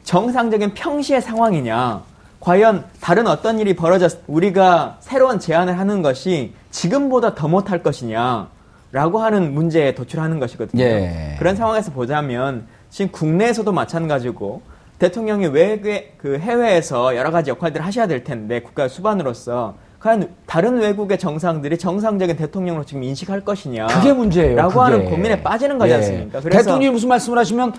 [0.02, 2.02] 정상적인 평시의 상황이냐
[2.40, 9.54] 과연 다른 어떤 일이 벌어졌 우리가 새로운 제안을 하는 것이 지금보다 더 못할 것이냐라고 하는
[9.54, 10.82] 문제에 도출하는 것이거든요.
[10.82, 11.36] 예.
[11.38, 14.62] 그런 상황에서 보자면 지금 국내에서도 마찬가지고
[14.98, 21.16] 대통령이 외계 그 해외에서 여러 가지 역할들을 하셔야 될 텐데 국가 수반으로서 과연 다른 외국의
[21.16, 24.56] 정상들이 정상적인 대통령으로 지금 인식할 것이냐 그게 문제예요.
[24.56, 24.80] 라고 그게.
[24.80, 25.96] 하는 고민에 빠지는 거지 예.
[25.96, 26.40] 않습니까?
[26.40, 27.72] 그래서 대통령이 무슨 말씀을 하시면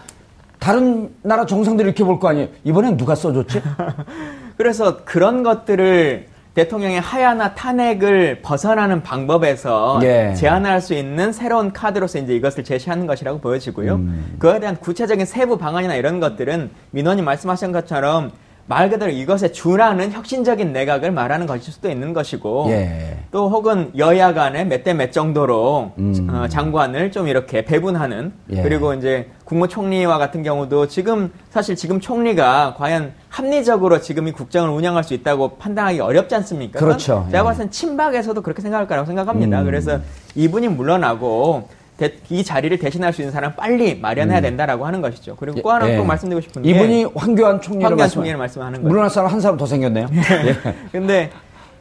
[0.59, 2.47] 다른 나라 정상들이 이렇게 볼 거 아니에요.
[2.63, 3.61] 이번엔 누가 써줬지?
[4.55, 10.33] 그래서 그런 것들을 대통령의 하야나 탄핵을 벗어나는 방법에서 예.
[10.33, 13.95] 제안할 수 있는 새로운 카드로서 이제 이것을 제시하는 것이라고 보여지고요.
[13.95, 14.35] 음.
[14.39, 18.31] 그거에 대한 구체적인 세부 방안이나 이런 것들은 민원이 말씀하신 것처럼
[18.65, 23.17] 말 그대로 이것에 준하는 혁신적인 내각을 말하는 것일 수도 있는 것이고 예.
[23.31, 26.27] 또 혹은 여야 간에 몇 대 몇 정도로 음.
[26.31, 28.61] 어, 장관을 좀 이렇게 배분하는 예.
[28.61, 35.03] 그리고 이제 국무총리와 같은 경우도 지금 사실 지금 총리가 과연 합리적으로 지금 이 국정을 운영할
[35.03, 36.79] 수 있다고 판단하기 어렵지 않습니까?
[36.79, 37.25] 그렇죠.
[37.31, 37.43] 제가 예.
[37.43, 39.59] 봤을 땐 친박에서도 그렇게 생각할 거라고 생각합니다.
[39.61, 39.65] 음.
[39.65, 39.99] 그래서
[40.35, 41.67] 이분이 물러나고
[42.03, 45.35] 대- 이 자리를 대신할 수 있는 사람 빨리 마련해야 된다고 하는 것이죠.
[45.37, 45.91] 그리고 또 하나 음.
[45.91, 45.97] 예.
[45.97, 48.87] 또 말씀드리고 싶은 게 이분이 황교안 총리를 황교안 말씀, 총리를 말씀하는 거죠.
[48.89, 50.07] 물러날 사람 한 사람 더 생겼네요.
[50.13, 50.73] 예.
[50.91, 51.29] 근데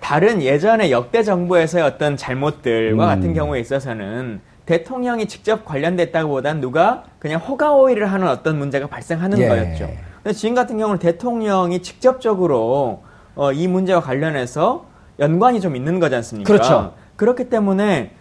[0.00, 3.08] 다른 예전에 역대 정부에서의 어떤 잘못들과 음.
[3.08, 9.48] 같은 경우에 있어서는 대통령이 직접 관련됐다기보단 누가 그냥 호가호의를 하는 어떤 문제가 발생하는 예.
[9.48, 9.88] 거였죠.
[10.22, 13.02] 근데 지금 같은 경우는 대통령이 직접적으로
[13.34, 14.86] 어, 이 문제와 관련해서
[15.18, 16.46] 연관이 좀 있는 거지 않습니까?
[16.52, 16.94] 그렇죠.
[17.16, 18.12] 그렇기 때문에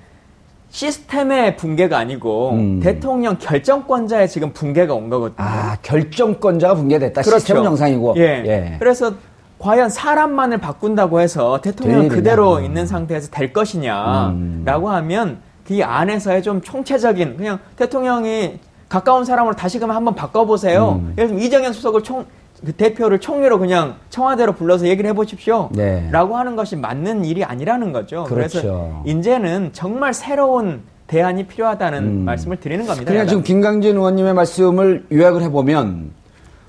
[0.72, 2.80] 시스템의 붕괴가 아니고 음.
[2.82, 5.36] 대통령 결정권자의 지금 붕괴가 온 거거든요.
[5.38, 7.22] 아, 결정권자가 붕괴됐다.
[7.22, 8.14] 시스템은 정상이고.
[8.14, 8.50] 그렇죠.
[8.50, 8.78] 예.
[8.80, 9.14] 그래서
[9.60, 12.08] 과연 사람만을 바꾼다고 해서 대통령.
[12.08, 12.64] 그대로 음.
[12.64, 14.94] 있는 상태에서 될 것이냐라고 음.
[14.94, 18.60] 하면 그 안에서의 좀 총체적인 그냥 대통령이
[18.90, 21.02] 가까운 사람으로 다시금 한번 바꿔보세요.
[21.02, 21.14] 음.
[21.18, 22.26] 예를 들면 이정현 수석을 총,
[22.66, 25.70] 그 대표를 총리로 그냥 청와대로 불러서 얘기를 해보십시오.
[25.74, 26.08] 네.
[26.12, 28.24] 라고 하는 것이 맞는 일이 아니라는 거죠.
[28.26, 28.58] 그렇죠.
[28.60, 32.26] 래서 이제는 정말 새로운 대안이 필요하다는 음.
[32.26, 33.06] 말씀을 드리는 겁니다.
[33.10, 36.12] 그러니까 지금 김강진 의원님의 말씀을 요약을 해보면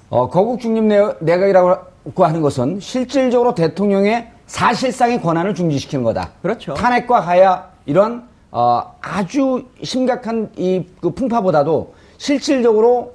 [0.09, 6.30] 어, 거국 중립 내- 내각이라고 하는 것은 실질적으로 대통령의 사실상의 권한을 중지시키는 거다.
[6.43, 6.74] 그렇죠.
[6.74, 13.14] 탄핵과 하야 이런 어, 아주 심각한 이 그 풍파보다도 실질적으로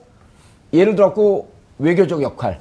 [0.74, 1.50] 예를 들었고
[1.80, 2.60] 외교적 역할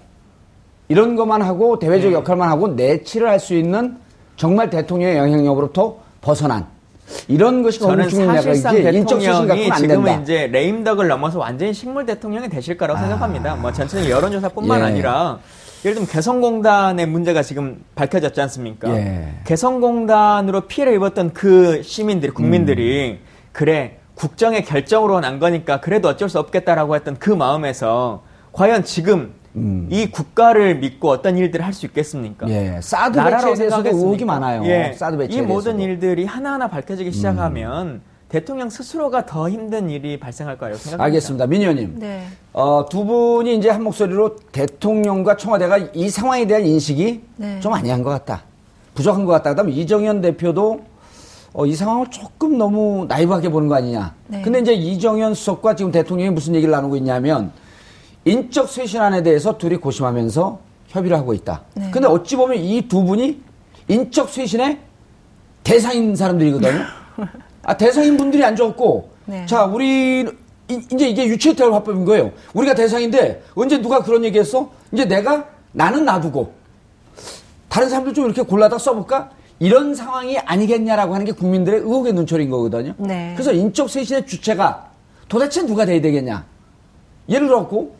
[0.88, 2.16] 이런 것만 하고 대외적 네.
[2.16, 3.96] 역할만 하고 내치를 할 수 있는
[4.36, 6.66] 정말 대통령의 영향력으로부터 벗어난
[7.28, 10.22] 이런 것이 저는 중립 사실상 대통령이 지금은.
[10.22, 13.54] 이제 레임덕을 넘어서 완전히 식물 대통령이 되실 거라고 생각합니다.
[13.56, 14.84] 뭐 전체적인 여론조사뿐만 예.
[14.84, 15.38] 아니라
[15.84, 18.90] 예를 들면 개성공단의 문제가 지금 밝혀졌지 않습니까?
[18.90, 19.34] 예.
[19.44, 23.18] 개성공단으로 피해를 입었던 그 시민들이 국민들이 음.
[23.52, 29.88] 그래 국정의 결정으로 난 거니까 그래도 어쩔 수 없겠다라고 했던 그 마음에서 과연 지금 음.
[29.90, 32.48] 이 국가를 믿고 어떤 일들을 할 수 있겠습니까?
[32.48, 33.88] 예, 사드 배치에 대해서도?
[33.88, 34.64] 의혹이 많아요.
[34.66, 35.76] 예, 사드 배치에 이 모든 대해서도.
[35.76, 35.80] 음.
[35.80, 41.04] 일들이 하나하나 밝혀지기 시작하면 대통령 스스로가 더 힘든 일이 발생할 거라고 생각합니다.
[41.04, 41.46] 알겠습니다.
[41.46, 41.98] 민 의원님.
[41.98, 42.24] 네.
[42.52, 47.60] 어, 두 분이 이제 한 목소리로 대통령과 청와대가 이 상황에 대한 인식이 네.
[47.60, 48.42] 좀 아니한 것 같다.
[48.94, 49.50] 부족한 것 같다.
[49.50, 50.80] 그 다음에 이정현 대표도
[51.52, 54.14] 어, 이 상황을 조금 너무 나이브하게 보는 거 아니냐.
[54.28, 54.42] 네.
[54.42, 57.52] 근데 이제 이정현 수석과 지금 대통령이 무슨 얘기를 나누고 있냐면
[58.30, 60.58] 인적 쇄신안에 대해서 둘이 고심하면서
[60.88, 61.62] 협의를 하고 있다.
[61.74, 61.90] 네.
[61.92, 63.40] 근데 어찌 보면 이 두 분이
[63.88, 64.78] 인적 쇄신의
[65.62, 66.80] 대상인 사람들이거든요.
[67.62, 69.46] 아, 대상인 분들이 안 좋았고, 네.
[69.46, 70.20] 자, 우리,
[70.68, 72.32] 이- 이제 이게 유체태월 화법인 거예요.
[72.54, 74.70] 우리가 대상인데, 언제 누가 그런 얘기 했어?
[74.92, 76.52] 이제 내가, 나는 놔두고,
[77.68, 79.30] 다른 사람들 좀 이렇게 골라다 써볼까?
[79.58, 82.94] 이런 상황이 아니겠냐라고 하는 게 국민들의 의혹의 눈초리인 거거든요.
[82.98, 83.32] 네.
[83.36, 84.90] 그래서 인적 쇄신의 주체가
[85.28, 86.44] 도대체 누가 돼야 되겠냐?
[87.28, 87.96] 예를 들었고,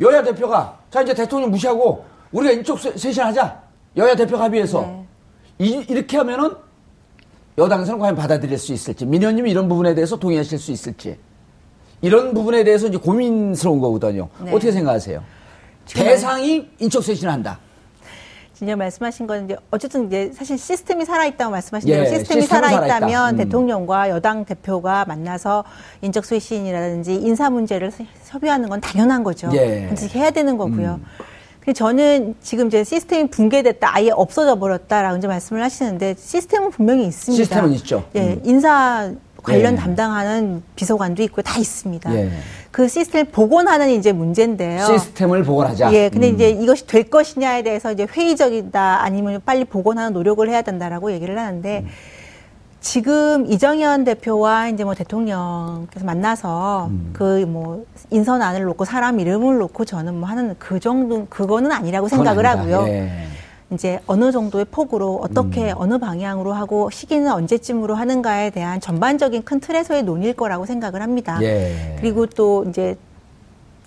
[0.00, 3.62] 여야 대표가, 자, 이제 대통령 무시하고, 우리가 인적 쇄- 쇄신하자.
[3.96, 4.80] 여야 대표 합의해서.
[4.82, 5.06] 네.
[5.58, 6.54] 이, 이렇게 하면은
[7.56, 11.16] 여당에서는 과연 받아들일 수 있을지, 민 의원님이 이런 부분에 대해서 동의하실 수 있을지,
[12.02, 14.28] 이런 부분에 대해서 이제 고민스러운 거거든요.
[14.42, 14.50] 네.
[14.52, 15.22] 어떻게 생각하세요?
[15.86, 17.58] 대상이 인적 쇄신을 한다.
[18.56, 23.10] 진짜 말씀하신 건 이제 어쨌든 이제 사실 시스템이 살아있다고 말씀하신 예, 대로 시스템이 시스템은 살아있다면
[23.10, 23.30] 살아있다.
[23.30, 23.36] 음.
[23.36, 25.64] 대통령과 여당 대표가 만나서
[26.00, 29.50] 인적 쇄신이라든지 인사 문제를 서- 협의하는 건 당연한 거죠.
[29.52, 29.86] 예.
[29.88, 31.00] 반드시 해야 되는 거고요.
[31.60, 37.42] 근데 저는 지금 이제 시스템이 붕괴됐다, 아예 없어져 버렸다라고 이제 말씀을 하시는데 시스템은 분명히 있습니다.
[37.44, 38.04] 시스템은 있죠.
[38.14, 38.40] 예, 음.
[38.44, 39.10] 인사
[39.46, 39.76] 관련 예.
[39.76, 42.14] 담당하는 비서관도 있고 다 있습니다.
[42.14, 42.30] 예.
[42.72, 44.84] 그 시스템을 복원하는 이제 문제인데요.
[44.84, 45.92] 시스템을 복원하자.
[45.92, 46.34] 예, 근데 음.
[46.34, 51.84] 이제 이것이 될 것이냐에 대해서 이제 회의적이다 아니면 빨리 복원하는 노력을 해야 된다라고 얘기를 하는데
[51.84, 51.88] 음.
[52.80, 57.10] 지금 이정현 대표와 이제 뭐 대통령께서 만나서 음.
[57.14, 62.78] 그뭐 인선안을 놓고 사람 이름을 놓고 저는 뭐 하는 그 정도 그거는 아니라고 생각을 아니다.
[62.78, 62.92] 하고요.
[62.92, 63.26] 예.
[63.72, 65.76] 이제 어느 정도의 폭으로 어떻게 음.
[65.78, 71.38] 어느 방향으로 하고 시기는 언제쯤으로 하는가에 대한 전반적인 큰 틀에서의 논의일 거라고 생각을 합니다.
[71.42, 71.96] 예.
[72.00, 72.96] 그리고 또 이제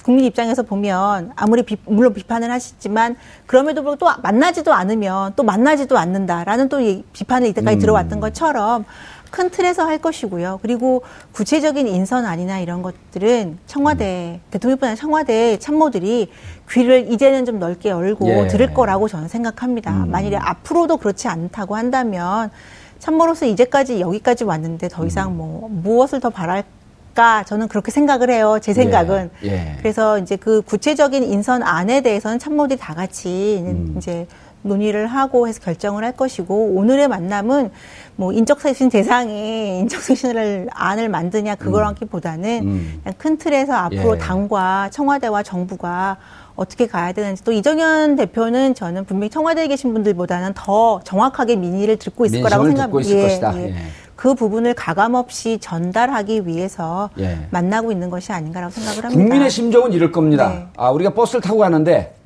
[0.03, 3.15] 국민 입장에서 보면 아무리 비- 물론 비판을 하시지만
[3.45, 7.79] 그럼에도 불구하고 또 만나지도 않으면 또 만나지도 않는다라는 또 이- 비판을 이때까지 음.
[7.79, 8.83] 들어왔던 것처럼
[9.29, 10.59] 큰 틀에서 할 것이고요.
[10.61, 11.03] 그리고
[11.33, 16.31] 구체적인 인선안이나 이런 것들은 청와대 대통령뿐 아니라 청와대 참모들이
[16.69, 18.47] 귀를 이제는 좀 넓게 열고 예.
[18.47, 19.91] 들을 거라고 저는 생각합니다.
[19.91, 22.51] 만일에 앞으로도 그렇지 않다고 한다면
[22.99, 28.59] 참모로서 이제까지 여기까지 왔는데 더 이상 뭐 무엇을 더 바랄까 저는 그렇게 생각을 해요.
[28.61, 29.31] 제 생각은.
[29.43, 29.51] 예.
[29.51, 29.75] 예.
[29.79, 33.95] 그래서 이제 그 구체적인 인선 안에 대해서는 참모들이 다 같이 음.
[33.97, 34.27] 이제
[34.61, 37.71] 논의를 하고 해서 결정을 할 것이고 오늘의 만남은
[38.15, 42.99] 뭐 인적쇄신 대상이 인적쇄신을 안을 만드냐 그거라기보다는 음.
[43.03, 44.19] 그냥 큰 틀에서 앞으로 예.
[44.19, 46.17] 당과 청와대와 정부가
[46.55, 52.25] 어떻게 가야 되는지 또 이정현 대표는 저는 분명히 청와대에 계신 분들보다는 더 정확하게 민의를 듣고
[52.25, 52.99] 있을 거라고 생각합니다.
[52.99, 53.57] 있을 것이다.
[53.57, 53.75] 예.
[54.17, 57.47] 그 부분을 가감 없이 전달하기 위해서 예.
[57.51, 59.17] 만나고 있는 것이 아닌가라고 생각을 합니다.
[59.17, 60.49] 국민의 심정은 이럴 겁니다.
[60.49, 60.67] 네.
[60.75, 62.18] 아, 우리가 버스를 타고 가는데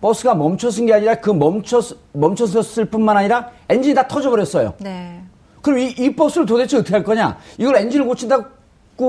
[0.00, 1.80] 버스가 멈춰선 게 아니라 그 멈춰
[2.12, 4.74] 멈춰섰을 뿐만 아니라 엔진이 다 터져버렸어요.
[4.78, 5.22] 네.
[5.62, 7.38] 그럼 이, 이 버스를 도대체 어떻게 할 거냐?
[7.58, 8.46] 이걸 엔진을 고친다고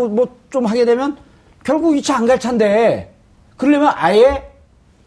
[0.09, 1.17] 뭐 좀 하게 되면
[1.63, 3.13] 결국 이 차 안 갈 차인데
[3.57, 4.43] 그러려면 아예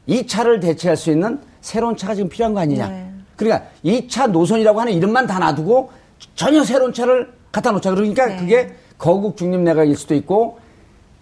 [0.06, 2.88] 이 차를 대체할 수 있는 새로운 차가 지금 필요한 거 아니냐?
[2.88, 3.10] 네.
[3.36, 5.90] 그러니까 이 차 노선이라고 하는 이름만 다 놔두고
[6.34, 7.90] 전혀 새로운 차를 갖다 놓자.
[7.94, 8.36] 그러니까 네.
[8.36, 10.58] 그게 거국 중립 내각일 수도 있고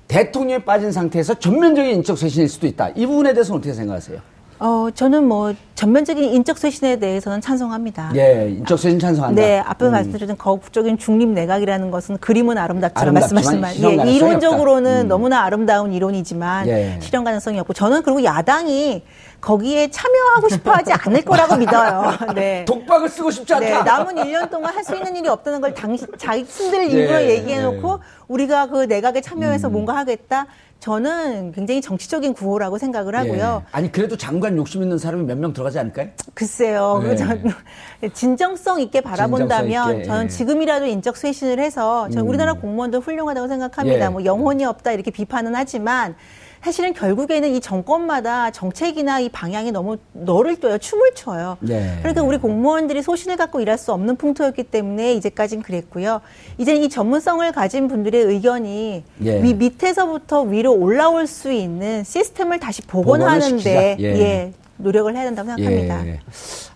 [0.09, 2.89] 대통령이 빠진 상태에서 전면적인 인적 쇄신일 수도 있다.
[2.97, 4.21] 이 부분에 대해서는 어떻게 생각하세요?
[4.61, 8.13] 어, 저는 뭐 전면적인 인적 쇄신에 대해서는 찬성합니다.
[8.17, 9.41] 예, 인적 쇄신 찬성한다.
[9.41, 9.93] 네, 앞에 음.
[9.93, 15.03] 말씀드린 거국적인 중립 내각이라는 것은 그림은 아름답지만 말씀하신 말, 예, 이론적으로는.
[15.03, 15.09] 음.
[15.09, 16.99] 너무나 아름다운 이론이지만 예.
[17.01, 19.03] 실현 가능성이 없고 저는 그리고 야당이
[19.41, 22.13] 거기에 참여하고 싶어 하지 않을 거라고 믿어요.
[22.35, 22.65] 네.
[22.65, 23.67] 독박을 쓰고 싶지 않다.
[23.67, 27.61] 네, 남은 1년 동안 할 수 있는 일이 없다는 걸 당시 자신들 일부러 예, 얘기해
[27.63, 28.23] 놓고 예.
[28.29, 29.73] 우리가 그 내각에 참여해서 음.
[29.73, 30.47] 뭔가 하겠다.
[30.81, 33.63] 저는 굉장히 정치적인 구호라고 생각을 하고요.
[33.65, 33.69] 예.
[33.73, 36.09] 아니 그래도 장관 욕심 있는 사람이 몇 명 들어가지 않을까요?
[36.35, 37.01] 글쎄요.
[37.05, 37.17] 네.
[37.17, 37.45] 저는
[38.15, 40.29] 진정성 있게 바라본다면 진정성 있게, 저는 예.
[40.29, 42.29] 지금이라도 인적 쇄신을 해서 저는 음.
[42.29, 44.05] 우리나라 공무원들 훌륭하다고 생각합니다.
[44.07, 44.09] 예.
[44.09, 46.15] 뭐 영혼이 없다 이렇게 비판은 하지만
[46.63, 50.79] 사실은 결국에는 이 정권마다 정책이나 이 방향이 너무 너를 둬요.
[50.79, 51.57] 춤을 춰요.
[51.61, 51.97] 네.
[52.01, 56.21] 그러니까 우리 공무원들이 소신을 갖고 일할 수 없는 풍토였기 때문에 이제까진 그랬고요.
[56.59, 59.43] 이제는 이 전문성을 가진 분들의 의견이 예.
[59.43, 63.97] 위 밑에서부터 위로 올라올 수 있는 시스템을 다시 복원하는데.
[64.01, 64.05] 예.
[64.05, 64.53] 예.
[64.81, 66.07] 노력을 해야 된다고 생각합니다.
[66.07, 66.21] 예.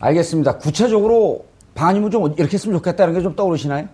[0.01, 0.59] 알겠습니다.
[0.59, 3.87] 구체적으로 반임을 좀 이렇게 했으면 좋겠다는 게 좀 떠오르시나요?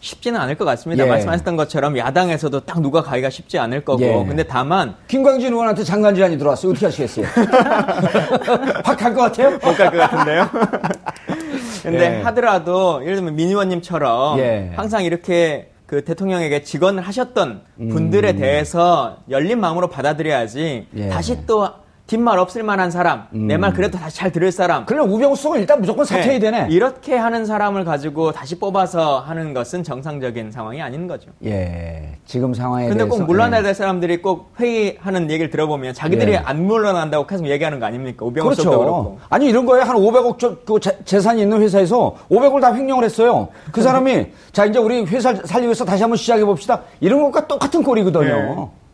[0.00, 1.04] 쉽지는 않을 것 같습니다.
[1.04, 1.08] 예.
[1.08, 4.02] 말씀하셨던 것처럼 야당에서도 딱 누가 가기가 쉽지 않을 거고.
[4.02, 4.24] 예.
[4.26, 6.70] 근데 다만 김광진 의원한테 장관 제안이 들어왔어요.
[6.72, 7.26] 어떻게 하시겠어요?
[8.84, 9.50] 확 갈 것 같아요?
[9.52, 10.48] 못 갈 것 같은데요.
[11.82, 12.22] 근데 예.
[12.22, 14.72] 하더라도 예를 들면 민 의원님처럼 예.
[14.74, 17.88] 항상 이렇게 그 대통령에게 직언을 하셨던 음.
[17.90, 21.00] 분들에 대해서 열린 마음으로 받아들여야지 예.
[21.02, 21.10] 음.
[21.10, 21.68] 다시 또
[22.06, 24.86] 뒷말 없을 만한 사람, 내말 그래도 다시 잘 들을 사람.
[24.86, 26.66] 그러면 우병우 수석은 일단 무조건 사퇴해야 네, 되네.
[26.70, 31.30] 이렇게 하는 사람을 가지고 다시 뽑아서 하는 것은 정상적인 상황이 아닌 거죠.
[31.44, 32.16] 예.
[32.24, 33.64] 지금 상황에 근데 대해서 꼭 물러나야 예.
[33.64, 36.36] 될 사람들이 꼭 회의하는 얘기를 들어보면 자기들이 예.
[36.36, 38.24] 안 물러난다고 계속 얘기하는 거 아닙니까?
[38.24, 39.02] 우병우 씨도 그렇고.
[39.02, 39.18] 그렇죠.
[39.28, 43.48] 아니 이런 거에 한 500억 저, 그 재- 재산이 있는 회사에서 500을 다 횡령을 했어요.
[43.72, 46.82] 그 사람이 자 이제 우리 회사 살리기 위해서 다시 한번 시작해 봅시다.
[47.00, 48.24] 이런 것과 똑같은 꼴이거든요.
[48.72, 48.85] 예.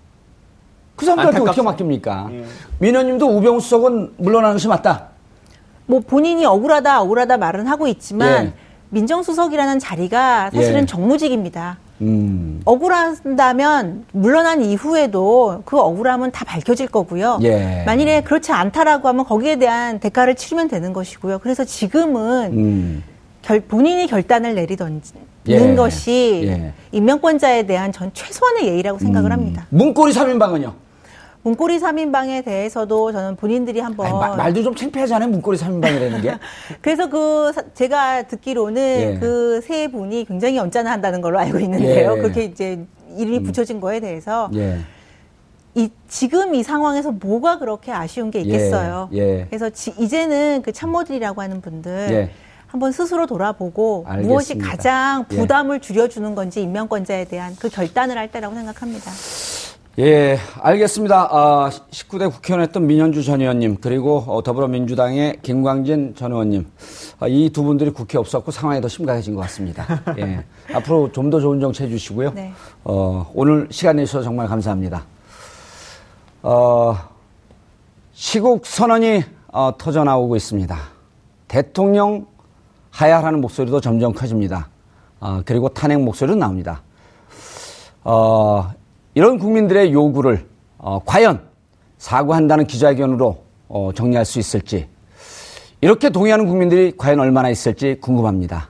[0.97, 1.71] 그 사람들한테 어떻게 안타깝습니다.
[1.71, 2.29] 맡깁니까?
[2.33, 2.45] 예.
[2.79, 5.09] 민원님도 우병우 수석은 물러나는 것이 맞다.
[5.87, 8.53] 뭐 본인이 억울하다 억울하다 말은 하고 있지만 예.
[8.91, 10.87] 민정수석이라는 자리가 사실은 예.
[10.87, 11.79] 정무직입니다.
[12.03, 12.61] 음.
[12.65, 17.39] 억울한다면 물러난 이후에도 그 억울함은 다 밝혀질 거고요.
[17.43, 17.85] 예.
[17.87, 21.39] 만일에 그렇지 않다라고 하면 거기에 대한 대가를 치르면 되는 것이고요.
[21.39, 23.05] 그래서 지금은 음.
[23.41, 25.15] 결- 본인이 결단을 내리던지
[25.49, 25.75] 예.
[25.75, 26.73] 것이 예.
[26.93, 29.33] 임명권자에 대한 전 최소한의 예의라고 생각을 음.
[29.33, 29.67] 합니다.
[29.71, 30.73] 문고리 3인방은요?
[31.45, 35.29] 문고리 3인방에 대해서도 저는 본인들이 한번 아니, 마- 말도 좀 창피하지 않아요?
[35.29, 36.35] 문고리 3인방이라는 게?
[36.81, 38.83] 그래서 그 사- 제가 듣기로는
[39.17, 39.19] 예.
[39.19, 42.13] 그세 분이 굉장히 언짢아한다는 걸로 알고 있는데요.
[42.17, 42.21] 예.
[42.21, 42.85] 그렇게 이제
[43.17, 44.79] 이름이 붙여진 거에 대해서 예.
[45.75, 49.09] 이 지금 이 상황에서 뭐가 그렇게 아쉬운 게 있겠어요.
[49.15, 49.47] 예, 예.
[49.49, 52.31] 그래서 지- 이제는 그 참모들이라고 하는 분들 예.
[52.73, 54.29] 한번 스스로 돌아보고 알겠습니다.
[54.29, 55.37] 무엇이 가장 예.
[55.37, 59.11] 부담을 줄여주는 건지 임명권자에 대한 그 결단을 할 때라고 생각합니다.
[59.99, 61.29] 예, 알겠습니다.
[61.31, 66.67] 아, 19대 국회의원했던 민현주 전 의원님, 그리고 어, 더불어민주당의 김광진 전 의원님.
[67.21, 69.87] 아, 이두 분들이 국회에 없었고 상황이 더 심각해진 것 같습니다.
[70.17, 70.43] 예.
[70.73, 72.33] 앞으로 좀 더 좋은 정치 해주시고요.
[72.33, 72.53] 네.
[72.85, 75.05] 어, 오늘 시간 내주셔서 정말 감사합니다.
[76.43, 76.97] 어,
[78.15, 80.75] 시국 선언이 어, 터져 나오고 있습니다.
[81.49, 82.32] 대통령
[82.93, 84.69] 하야하는 목소리도 점점 커집니다.
[85.19, 86.83] 어, 그리고 탄핵 목소리도 나옵니다.
[88.05, 88.71] 어,
[89.15, 90.47] 이런 국민들의 요구를
[90.79, 91.41] 어, 과연
[91.99, 94.89] 사과한다는 기자회견으로 어, 정리할 수 있을지
[95.81, 98.69] 이렇게 동의하는 국민들이 과연 얼마나 있을지 궁금합니다.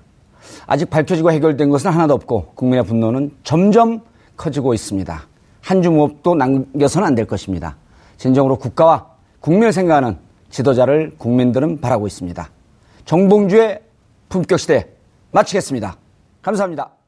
[0.66, 4.00] 아직 밝혀지고 해결된 것은 하나도 없고 국민의 분노는 점점
[4.36, 5.22] 커지고 있습니다.
[5.60, 7.76] 한 주 무업도 남겨서는 안 될 것입니다.
[8.18, 9.06] 진정으로 국가와
[9.40, 10.16] 국민을 생각하는
[10.50, 12.48] 지도자를 국민들은 바라고 있습니다.
[13.04, 13.80] 정봉주의
[14.32, 14.88] 품격 시대
[15.30, 15.98] 마치겠습니다.
[16.40, 17.01] 감사합니다.